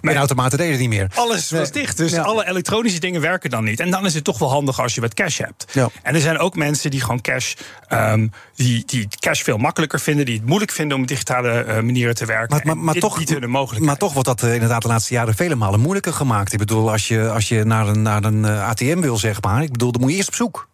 Mijn 0.01 0.17
automaten 0.17 0.59
deden 0.59 0.79
niet 0.79 0.89
meer. 0.89 1.11
Alles 1.15 1.51
was 1.51 1.71
nee. 1.71 1.83
dicht, 1.83 1.97
dus 1.97 2.11
ja. 2.11 2.23
alle 2.23 2.49
elektronische 2.49 3.01
dingen 3.01 3.21
werken 3.21 3.51
dan 3.51 3.65
niet. 3.65 3.81
En 3.81 3.91
dan 3.91 4.07
is 4.07 4.15
het 4.15 4.25
toch 4.25 4.39
wel 4.39 4.51
handig 4.51 4.81
als 4.81 4.95
je 4.95 5.01
wat 5.01 5.15
cash 5.15 5.39
hebt. 5.39 5.67
Ja. 5.73 5.89
En 6.03 6.15
er 6.15 6.21
zijn 6.21 6.39
ook 6.39 6.57
mensen 6.57 6.91
die 6.91 7.01
gewoon 7.01 7.21
cash, 7.21 7.55
um, 7.89 8.33
die, 8.55 8.83
die 8.87 9.09
cash 9.19 9.43
veel 9.43 9.57
makkelijker 9.57 10.01
vinden, 10.01 10.27
die 10.27 10.37
het 10.37 10.47
moeilijk 10.47 10.73
vinden 10.73 10.97
om 10.97 11.03
op 11.03 11.09
digitale 11.09 11.65
uh, 11.67 11.81
manieren 11.81 12.15
te 12.15 12.25
werken. 12.25 12.57
Maar, 12.57 12.67
maar, 12.67 12.85
maar 12.85 12.95
toch, 12.95 13.19
niet 13.19 13.29
hun 13.29 13.51
mogelijkheid. 13.51 13.85
Maar 13.85 13.97
toch 13.97 14.13
wordt 14.13 14.29
dat 14.29 14.43
uh, 14.43 14.55
inderdaad 14.55 14.83
de 14.83 14.89
laatste 14.89 15.15
jaren 15.15 15.35
vele 15.35 15.55
malen 15.55 15.81
moeilijker 15.81 16.13
gemaakt. 16.13 16.53
Ik 16.53 16.59
bedoel, 16.59 16.91
als 16.91 17.09
je, 17.09 17.31
als 17.31 17.49
je 17.49 17.65
naar 17.65 17.89
een, 17.89 18.03
naar 18.03 18.25
een 18.25 18.45
uh, 18.45 18.69
ATM 18.69 19.01
wil, 19.01 19.17
zeg 19.17 19.43
maar, 19.43 19.63
ik 19.63 19.73
bedoel, 19.73 19.93
dan 19.93 20.01
moet 20.01 20.11
je 20.11 20.17
eerst 20.17 20.29
op 20.29 20.35
zoek. 20.35 20.69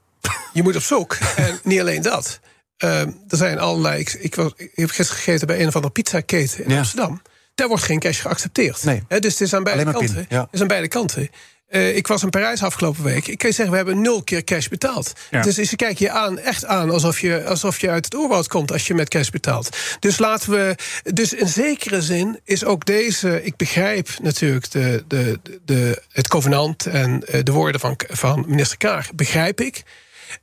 Je 0.52 0.62
moet 0.62 0.76
op 0.76 0.82
zoek. 0.82 1.14
en 1.36 1.58
niet 1.62 1.80
alleen 1.80 2.02
dat. 2.02 2.40
Uh, 2.84 3.00
er 3.00 3.12
zijn 3.28 3.58
allerlei. 3.58 4.00
Ik, 4.00 4.12
ik, 4.12 4.34
was, 4.34 4.52
ik 4.56 4.70
heb 4.74 4.90
gisteren 4.90 5.22
gegeten 5.22 5.46
bij 5.46 5.62
een 5.62 5.72
van 5.72 5.82
de 5.82 5.90
pizzaketen 5.90 6.64
in 6.64 6.70
ja. 6.70 6.78
Amsterdam. 6.78 7.22
Daar 7.58 7.68
wordt 7.68 7.82
geen 7.82 7.98
cash 7.98 8.20
geaccepteerd. 8.20 8.84
Nee. 8.84 9.02
He, 9.08 9.18
dus 9.18 9.32
het 9.32 9.40
is 9.40 9.54
aan 9.54 9.62
beide 9.62 9.84
kanten. 9.84 10.14
Pin, 10.14 10.26
ja. 10.28 10.40
Het 10.40 10.48
is 10.52 10.60
aan 10.60 10.66
beide 10.66 10.88
kanten. 10.88 11.30
Uh, 11.70 11.96
ik 11.96 12.06
was 12.06 12.22
in 12.22 12.30
Parijs 12.30 12.62
afgelopen 12.62 13.04
week. 13.04 13.26
Ik 13.26 13.38
kan 13.38 13.48
je 13.48 13.54
zeggen, 13.54 13.70
we 13.70 13.76
hebben 13.76 14.00
nul 14.00 14.22
keer 14.22 14.44
cash 14.44 14.68
betaald. 14.68 15.12
Ja. 15.30 15.42
Dus 15.42 15.54
ze 15.54 15.76
kijken 15.76 16.06
je 16.06 16.12
aan, 16.12 16.38
echt 16.38 16.64
aan 16.64 16.90
alsof 16.90 17.20
je, 17.20 17.44
alsof 17.44 17.80
je 17.80 17.90
uit 17.90 18.04
het 18.04 18.14
oerwoud 18.14 18.48
komt 18.48 18.72
als 18.72 18.86
je 18.86 18.94
met 18.94 19.08
cash 19.08 19.28
betaalt. 19.28 19.76
Dus 20.00 20.18
laten 20.18 20.50
we. 20.50 20.74
Dus 21.02 21.32
in 21.32 21.48
zekere 21.48 22.02
zin 22.02 22.40
is 22.44 22.64
ook 22.64 22.84
deze. 22.84 23.44
Ik 23.44 23.56
begrijp 23.56 24.08
natuurlijk 24.22 24.70
de, 24.70 25.04
de, 25.08 25.40
de, 25.64 26.02
het 26.12 26.28
covenant 26.28 26.86
en 26.86 27.20
de 27.42 27.52
woorden 27.52 27.80
van, 27.80 28.00
van 28.08 28.44
minister 28.46 28.76
Kaag. 28.76 29.14
Begrijp 29.14 29.60
ik. 29.60 29.82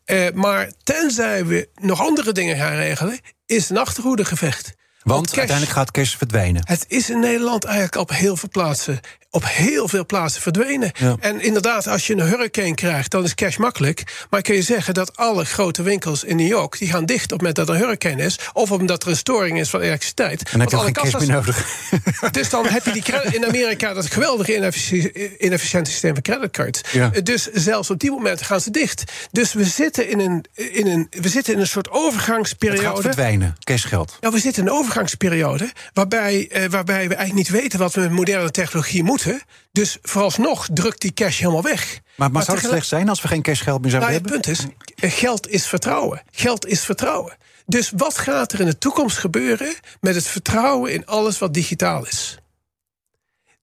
Uh, 0.05 0.27
maar 0.33 0.71
tenzij 0.83 1.45
we 1.45 1.67
nog 1.75 2.01
andere 2.01 2.31
dingen 2.31 2.57
gaan 2.57 2.75
regelen, 2.75 3.19
is 3.45 3.61
het 3.61 3.69
een 3.69 3.77
achterhoedegevecht. 3.77 4.73
Want 5.05 5.27
cash, 5.27 5.37
uiteindelijk 5.37 5.77
gaat 5.77 5.91
cash 5.91 6.15
verdwijnen. 6.15 6.61
Het 6.65 6.85
is 6.87 7.09
in 7.09 7.19
Nederland 7.19 7.63
eigenlijk 7.63 7.95
op 7.95 8.09
heel 8.09 8.35
veel 8.35 8.49
plaatsen 8.49 8.99
op 9.35 9.43
heel 9.45 9.87
veel 9.87 10.05
plaatsen 10.05 10.41
verdwenen. 10.41 10.91
En 11.19 11.41
inderdaad, 11.41 11.87
als 11.87 12.07
je 12.07 12.13
een 12.13 12.27
hurricane 12.27 12.75
krijgt, 12.75 13.11
dan 13.11 13.23
is 13.23 13.35
cash 13.35 13.57
makkelijk. 13.57 14.25
Maar 14.29 14.41
kun 14.41 14.55
je 14.55 14.61
zeggen 14.61 14.93
dat 14.93 15.17
alle 15.17 15.45
grote 15.45 15.83
winkels 15.83 16.23
in 16.23 16.35
New 16.35 16.47
York... 16.47 16.77
die 16.77 16.89
gaan 16.89 17.05
dicht 17.05 17.23
op 17.23 17.29
het 17.29 17.37
moment 17.37 17.55
dat 17.55 17.69
er 17.69 17.75
een 17.75 17.79
hurricane 17.79 18.23
is... 18.23 18.39
of 18.53 18.71
omdat 18.71 19.03
er 19.03 19.09
een 19.09 19.15
storing 19.15 19.59
is 19.59 19.69
van 19.69 19.81
elektriciteit. 19.81 20.39
En 20.39 20.45
dan 20.51 20.59
heb 20.59 20.69
je 20.69 20.77
geen 20.77 20.93
cash 20.93 21.13
meer 21.13 21.27
nodig. 21.27 21.65
Dus 22.31 22.49
dan 22.49 22.67
heb 22.67 22.85
je 22.85 22.91
die 22.91 23.03
in 23.31 23.45
Amerika 23.45 23.93
dat 23.93 24.11
geweldige 24.11 24.71
inefficiënte 25.37 25.91
systeem 25.91 26.13
van 26.13 26.21
creditcards. 26.21 26.81
Dus 27.23 27.51
zelfs 27.51 27.89
op 27.89 27.99
die 27.99 28.11
moment 28.11 28.41
gaan 28.41 28.61
ze 28.61 28.71
dicht. 28.71 29.03
Dus 29.31 29.53
we 29.53 29.63
zitten 29.63 30.09
in 30.09 30.19
een, 30.19 30.45
in 30.53 30.87
een, 30.87 31.07
we 31.09 31.29
zitten 31.29 31.53
in 31.53 31.59
een 31.59 31.67
soort 31.67 31.89
overgangsperiode. 31.89 32.83
Het 32.83 32.93
gaat 32.93 33.01
verdwijnen, 33.01 33.55
cashgeld. 33.63 34.17
Ja, 34.19 34.31
we 34.31 34.39
zitten 34.39 34.63
in 34.63 34.69
een 34.69 34.75
overgangsperiode... 34.75 35.71
waarbij, 35.93 36.47
eh, 36.51 36.69
waarbij 36.69 37.07
we 37.07 37.15
eigenlijk 37.15 37.49
niet 37.49 37.61
weten 37.61 37.79
wat 37.79 37.93
we 37.93 38.01
met 38.01 38.11
moderne 38.11 38.51
technologie 38.51 39.03
moeten... 39.03 39.24
Dus 39.71 39.97
vooralsnog 40.01 40.67
drukt 40.73 41.01
die 41.01 41.13
cash 41.13 41.39
helemaal 41.39 41.63
weg. 41.63 41.99
Maar, 42.15 42.31
maar, 42.31 42.43
zou 42.43 42.57
het 42.57 42.67
slecht 42.67 42.87
zijn 42.87 43.09
als 43.09 43.21
we 43.21 43.27
geen 43.27 43.41
cashgeld 43.41 43.81
meer 43.81 43.91
zouden 43.91 44.11
nou, 44.11 44.21
hebben? 44.21 44.49
Het 44.49 44.57
punt 44.57 45.09
is, 45.11 45.15
geld 45.15 45.49
is 45.49 45.67
vertrouwen. 45.67 46.21
Geld 46.31 46.65
is 46.65 46.81
vertrouwen. 46.81 47.37
Dus 47.65 47.91
wat 47.95 48.17
gaat 48.17 48.51
er 48.51 48.59
in 48.59 48.65
de 48.65 48.77
toekomst 48.77 49.17
gebeuren 49.17 49.75
met 50.01 50.15
het 50.15 50.27
vertrouwen 50.27 50.93
in 50.93 51.05
alles 51.05 51.37
wat 51.37 51.53
digitaal 51.53 52.05
is? 52.05 52.37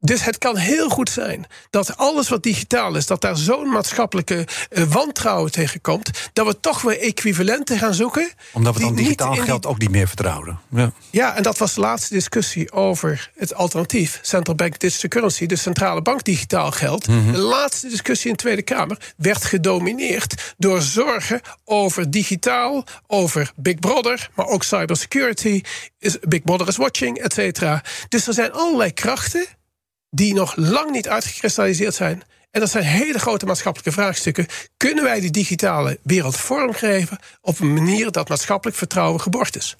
Dus 0.05 0.25
het 0.25 0.39
kan 0.39 0.57
heel 0.57 0.89
goed 0.89 1.11
zijn 1.11 1.47
dat 1.71 1.97
alles 1.97 2.29
wat 2.29 2.43
digitaal 2.43 2.97
is, 2.97 3.07
dat 3.07 3.21
daar 3.21 3.37
zo'n 3.37 3.69
maatschappelijke 3.69 4.47
uh, 4.71 4.85
wantrouwen 4.85 5.53
tegen 5.53 5.81
komt, 5.81 6.11
dat 6.33 6.47
we 6.47 6.61
toch 6.61 6.83
weer 6.83 7.01
equivalenten 7.01 7.79
gaan 7.79 7.95
zoeken. 7.95 8.31
Omdat 8.53 8.75
we 8.75 8.81
dan 8.81 8.95
digitaal 8.95 9.35
geld 9.35 9.67
ook 9.67 9.79
niet 9.79 9.91
meer 9.91 10.07
vertrouwen. 10.09 10.59
Ja. 10.71 10.93
ja, 11.11 11.37
en 11.37 11.43
dat 11.43 11.59
was 11.59 11.75
de 11.75 11.81
laatste 11.81 12.15
discussie 12.15 12.73
over 12.73 13.31
het 13.37 13.55
alternatief, 13.55 14.19
Central 14.23 14.57
Bank 14.57 14.79
Digital 14.79 15.09
Currency, 15.09 15.47
de 15.47 15.57
centrale 15.57 16.03
bank 16.03 16.25
digitaal 16.25 16.71
geld. 16.71 17.07
Mhm. 17.09 17.33
De 17.33 17.39
laatste 17.39 17.89
discussie 17.89 18.31
in 18.31 18.37
de 18.37 18.43
Tweede 18.43 18.63
Kamer 18.63 18.99
werd 19.17 19.45
gedomineerd 19.45 20.55
door 20.59 20.83
zorgen 20.83 21.41
over 21.65 22.11
digitaal, 22.11 22.85
over 23.07 23.53
Big 23.57 23.79
Brother, 23.79 24.31
maar 24.35 24.47
ook 24.47 24.65
cybersecurity, 24.65 25.63
Big 26.21 26.43
Brother 26.43 26.69
is 26.69 26.77
watching, 26.77 27.19
et 27.19 27.33
cetera. 27.33 27.83
Dus 28.09 28.27
er 28.27 28.35
zijn 28.35 28.53
allerlei 28.53 28.93
krachten 28.93 29.47
die 30.15 30.35
nog 30.35 30.57
lang 30.57 30.91
niet 30.91 31.09
uitgekristalliseerd 31.09 31.95
zijn. 31.95 32.23
En 32.51 32.61
dat 32.61 32.71
zijn 32.71 32.85
hele 32.85 33.19
grote 33.19 33.47
maatschappelijke 33.47 34.01
vraagstukken. 34.01 34.47
Kunnen 34.77 35.05
wij 35.05 35.21
die 35.21 35.31
digitale 35.31 35.99
wereld 36.03 36.37
vormgeven 36.37 37.19
op 37.41 37.59
een 37.59 37.73
manier 37.75 38.11
dat 38.11 38.29
maatschappelijk 38.29 38.79
vertrouwen 38.79 39.21
geborgd 39.21 39.57
is? 39.57 39.77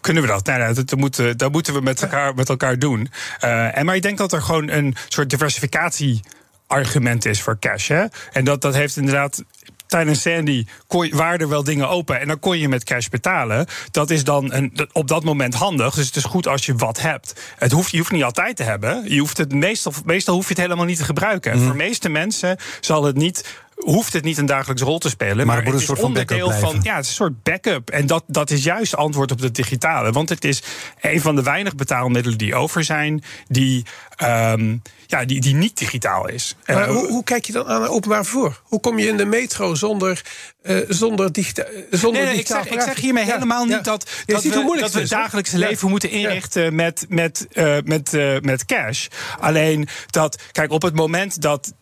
Kunnen 0.00 0.22
we 0.22 0.28
dat? 0.28 0.46
Nou, 0.46 0.58
nou 0.58 0.74
dat, 0.74 0.96
moeten, 0.96 1.36
dat 1.36 1.52
moeten 1.52 1.74
we 1.74 1.80
met 1.80 2.02
elkaar, 2.02 2.34
met 2.34 2.48
elkaar 2.48 2.78
doen. 2.78 3.10
Uh, 3.44 3.78
en 3.78 3.84
maar 3.86 3.96
ik 3.96 4.02
denk 4.02 4.18
dat 4.18 4.32
er 4.32 4.42
gewoon 4.42 4.68
een 4.68 4.96
soort 5.08 5.30
diversificatie 5.30 6.20
argument 6.66 7.24
is 7.24 7.42
voor 7.42 7.58
cash. 7.58 7.88
Hè? 7.88 8.04
En 8.32 8.44
dat, 8.44 8.60
dat 8.60 8.74
heeft 8.74 8.96
inderdaad 8.96 9.42
tijdens 9.88 10.20
Sandy 10.20 10.66
kon, 10.86 11.10
waren 11.10 11.38
er 11.38 11.48
wel 11.48 11.64
dingen 11.64 11.88
open 11.88 12.20
en 12.20 12.28
dan 12.28 12.38
kon 12.38 12.58
je 12.58 12.68
met 12.68 12.84
cash 12.84 13.08
betalen. 13.08 13.66
Dat 13.90 14.10
is 14.10 14.24
dan 14.24 14.52
een, 14.52 14.72
op 14.92 15.08
dat 15.08 15.24
moment 15.24 15.54
handig. 15.54 15.94
Dus 15.94 16.06
het 16.06 16.16
is 16.16 16.24
goed 16.24 16.46
als 16.46 16.66
je 16.66 16.74
wat 16.74 17.00
hebt. 17.00 17.40
Het 17.56 17.72
hoeft, 17.72 17.90
je 17.90 17.98
hoeft 17.98 18.10
niet 18.10 18.24
altijd 18.24 18.56
te 18.56 18.62
hebben. 18.62 19.10
Je 19.12 19.20
hoeft 19.20 19.36
het 19.36 19.52
meestal, 19.52 19.92
meestal 20.04 20.34
hoef 20.34 20.48
je 20.48 20.54
het 20.54 20.62
helemaal 20.62 20.84
niet 20.84 20.98
te 20.98 21.04
gebruiken. 21.04 21.56
Mm. 21.56 21.62
Voor 21.62 21.70
de 21.70 21.76
meeste 21.76 22.08
mensen 22.08 22.56
zal 22.80 23.04
het 23.04 23.16
niet 23.16 23.44
hoeft 23.78 24.12
het 24.12 24.24
niet 24.24 24.38
een 24.38 24.46
dagelijkse 24.46 24.84
rol 24.84 24.98
te 24.98 25.08
spelen. 25.08 25.36
Maar, 25.36 25.46
maar 25.46 25.56
het, 25.56 25.74
is 25.74 25.80
een 25.80 25.86
soort 25.86 26.00
onderdeel 26.00 26.50
van, 26.50 26.60
van. 26.60 26.80
Ja, 26.82 26.94
het 26.94 27.04
is 27.04 27.10
een 27.10 27.16
soort 27.16 27.42
backup. 27.42 27.90
En 27.90 28.06
dat, 28.06 28.24
dat 28.26 28.50
is 28.50 28.64
juist 28.64 28.96
antwoord 28.96 29.32
op 29.32 29.40
het 29.40 29.54
digitale. 29.54 30.12
Want 30.12 30.28
het 30.28 30.44
is 30.44 30.62
een 31.00 31.20
van 31.20 31.36
de 31.36 31.42
weinig 31.42 31.74
betaalmiddelen 31.74 32.38
die 32.38 32.54
over 32.54 32.84
zijn. 32.84 33.22
die. 33.48 33.84
Um, 34.22 34.82
ja, 35.08 35.24
die, 35.24 35.40
die 35.40 35.54
niet 35.54 35.78
digitaal 35.78 36.28
is. 36.28 36.56
Maar 36.66 36.88
uh, 36.88 36.94
hoe, 36.94 37.08
hoe, 37.08 37.24
kijk 37.24 37.44
je 37.44 37.52
dan 37.52 37.66
aan 37.66 37.86
openbaar 37.86 38.24
vervoer? 38.24 38.60
Hoe 38.64 38.80
kom 38.80 38.98
je 38.98 39.08
in 39.08 39.16
de 39.16 39.24
metro 39.24 39.74
zonder, 39.74 40.22
uh, 40.62 40.78
zonder, 40.88 41.32
digita 41.32 41.64
zonder 41.90 42.22
nee, 42.22 42.30
nee, 42.30 42.40
ik, 42.40 42.46
zeg, 42.46 42.68
ik 42.68 42.80
zeg 42.80 42.96
hiermee 42.96 43.26
ja, 43.26 43.32
helemaal 43.32 43.64
niet 43.64 43.84
dat, 43.84 44.10
dat, 44.26 44.42
we, 44.42 44.76
dat 44.80 44.92
we 44.92 45.00
het 45.00 45.08
dagelijkse 45.08 45.58
leven 45.58 45.88
moeten 45.88 46.10
inrichten 46.10 46.74
met, 46.74 47.06
met, 47.08 47.46
uh, 47.52 47.76
met, 47.84 48.12
met 48.42 48.64
cash. 48.64 49.06
Alleen 49.38 49.88
dat, 50.06 50.42
kijk, 50.52 50.70
op 50.70 50.82
het 50.82 50.94
moment 50.94 51.42
dat 51.42 51.72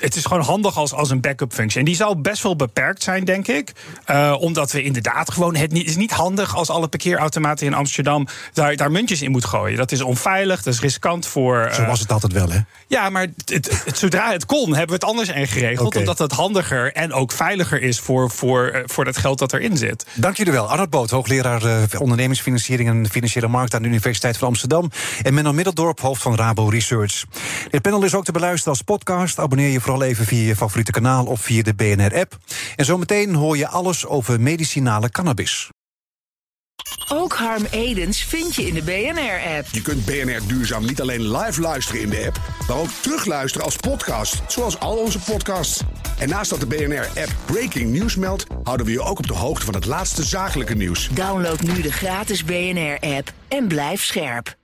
het 0.00 0.16
is 0.16 0.24
gewoon 0.24 0.42
handig 0.42 0.76
als, 0.76 0.92
als 0.92 1.10
een 1.10 1.20
backup 1.20 1.52
functie. 1.52 1.78
En 1.78 1.84
die 1.84 1.96
zal 1.96 2.20
best 2.20 2.42
wel 2.42 2.56
beperkt 2.56 3.02
zijn, 3.02 3.24
denk 3.24 3.48
ik. 3.48 3.72
Uh, 4.10 4.36
omdat 4.38 4.72
we 4.72 4.82
inderdaad 4.82 5.30
gewoon. 5.30 5.56
Het 5.56 5.72
niet, 5.72 5.86
is 5.86 5.96
niet 5.96 6.10
handig 6.10 6.56
als 6.56 6.70
alle 6.70 6.88
parkeerautomaten 6.88 7.66
in 7.66 7.74
Amsterdam 7.74 8.26
daar, 8.52 8.76
daar 8.76 8.90
muntjes 8.90 9.22
in 9.22 9.30
moet 9.30 9.44
gooien. 9.44 9.76
Dat 9.76 9.92
is 9.92 10.00
onveilig, 10.00 10.62
dat 10.62 10.74
is 10.74 10.80
riskant 10.80 11.26
voor. 11.26 11.66
Uh, 11.68 11.74
Zo 11.74 11.84
was 11.84 12.00
het 12.00 12.12
altijd 12.12 12.32
wel, 12.32 12.50
hè? 12.50 12.58
Ja, 12.86 13.10
maar 13.10 13.26
het, 13.44 13.82
het, 13.84 13.98
zodra 13.98 14.32
het 14.32 14.46
kon, 14.46 14.68
hebben 14.68 14.86
we 14.86 14.92
het 14.92 15.04
anders 15.04 15.28
ingeregeld. 15.28 15.86
Okay. 15.86 16.00
Omdat 16.00 16.18
het 16.18 16.32
handiger 16.32 16.92
en 16.92 17.12
ook 17.12 17.32
veiliger 17.32 17.82
is 17.82 17.98
voor, 17.98 18.30
voor, 18.30 18.72
uh, 18.74 18.82
voor 18.84 19.04
dat 19.04 19.16
geld 19.16 19.38
dat 19.38 19.52
erin 19.52 19.76
zit. 19.76 20.06
Dank 20.14 20.36
jullie 20.36 20.52
wel. 20.52 20.68
Arnold 20.68 20.90
Boot, 20.90 21.10
hoogleraar 21.10 21.62
ondernemingsfinanciering 21.98 22.88
en 22.88 23.10
financiële 23.10 23.48
markt 23.48 23.74
aan 23.74 23.82
de 23.82 23.88
Universiteit 23.88 24.36
van 24.36 24.48
Amsterdam. 24.48 24.90
En 25.22 25.34
Menno 25.34 25.52
Middeldorp, 25.52 26.00
hoofd 26.00 26.22
van 26.22 26.34
Rabo 26.34 26.68
Research. 26.68 27.24
Dit 27.70 27.82
panel 27.82 28.04
is 28.04 28.14
ook 28.14 28.24
te 28.24 28.32
beluisteren 28.32 28.72
als 28.72 28.82
podcast. 28.82 29.38
Abonneer 29.38 29.68
je 29.68 29.80
vooral 29.82 30.02
even 30.02 30.26
via 30.26 30.46
je 30.46 30.56
favoriete 30.56 30.90
kanaal 30.90 31.26
of 31.26 31.40
via 31.40 31.62
de 31.62 31.74
BNR-app. 31.74 32.38
En 32.76 32.84
zometeen 32.84 33.34
hoor 33.34 33.56
je 33.56 33.68
alles 33.68 34.06
over 34.06 34.40
medicinale 34.40 35.10
cannabis. 35.10 35.70
Ook 37.08 37.34
Harm 37.34 37.64
Edens 37.70 38.22
vind 38.22 38.54
je 38.54 38.66
in 38.66 38.74
de 38.74 38.82
BNR-app. 38.82 39.66
Je 39.70 39.82
kunt 39.82 40.04
BNR 40.04 40.40
Duurzaam 40.46 40.86
niet 40.86 41.00
alleen 41.00 41.36
live 41.36 41.60
luisteren 41.60 42.00
in 42.00 42.10
de 42.10 42.24
app, 42.26 42.40
maar 42.68 42.76
ook 42.76 42.88
terugluisteren 43.00 43.66
als 43.66 43.76
podcast, 43.76 44.42
zoals 44.48 44.78
al 44.78 44.96
onze 44.96 45.18
podcasts. 45.18 45.80
En 46.18 46.28
naast 46.28 46.50
dat 46.50 46.60
de 46.60 46.66
BNR-app 46.66 47.34
Breaking 47.44 47.90
News 47.90 48.16
meldt, 48.16 48.46
houden 48.62 48.86
we 48.86 48.92
je 48.92 49.02
ook 49.02 49.18
op 49.18 49.26
de 49.26 49.34
hoogte 49.34 49.64
van 49.64 49.74
het 49.74 49.86
laatste 49.86 50.24
zakelijke 50.24 50.74
nieuws. 50.74 51.08
Download 51.08 51.60
nu 51.60 51.82
de 51.82 51.92
gratis 51.92 52.44
BNR-app 52.44 53.32
en 53.48 53.68
blijf 53.68 54.04
scherp. 54.04 54.60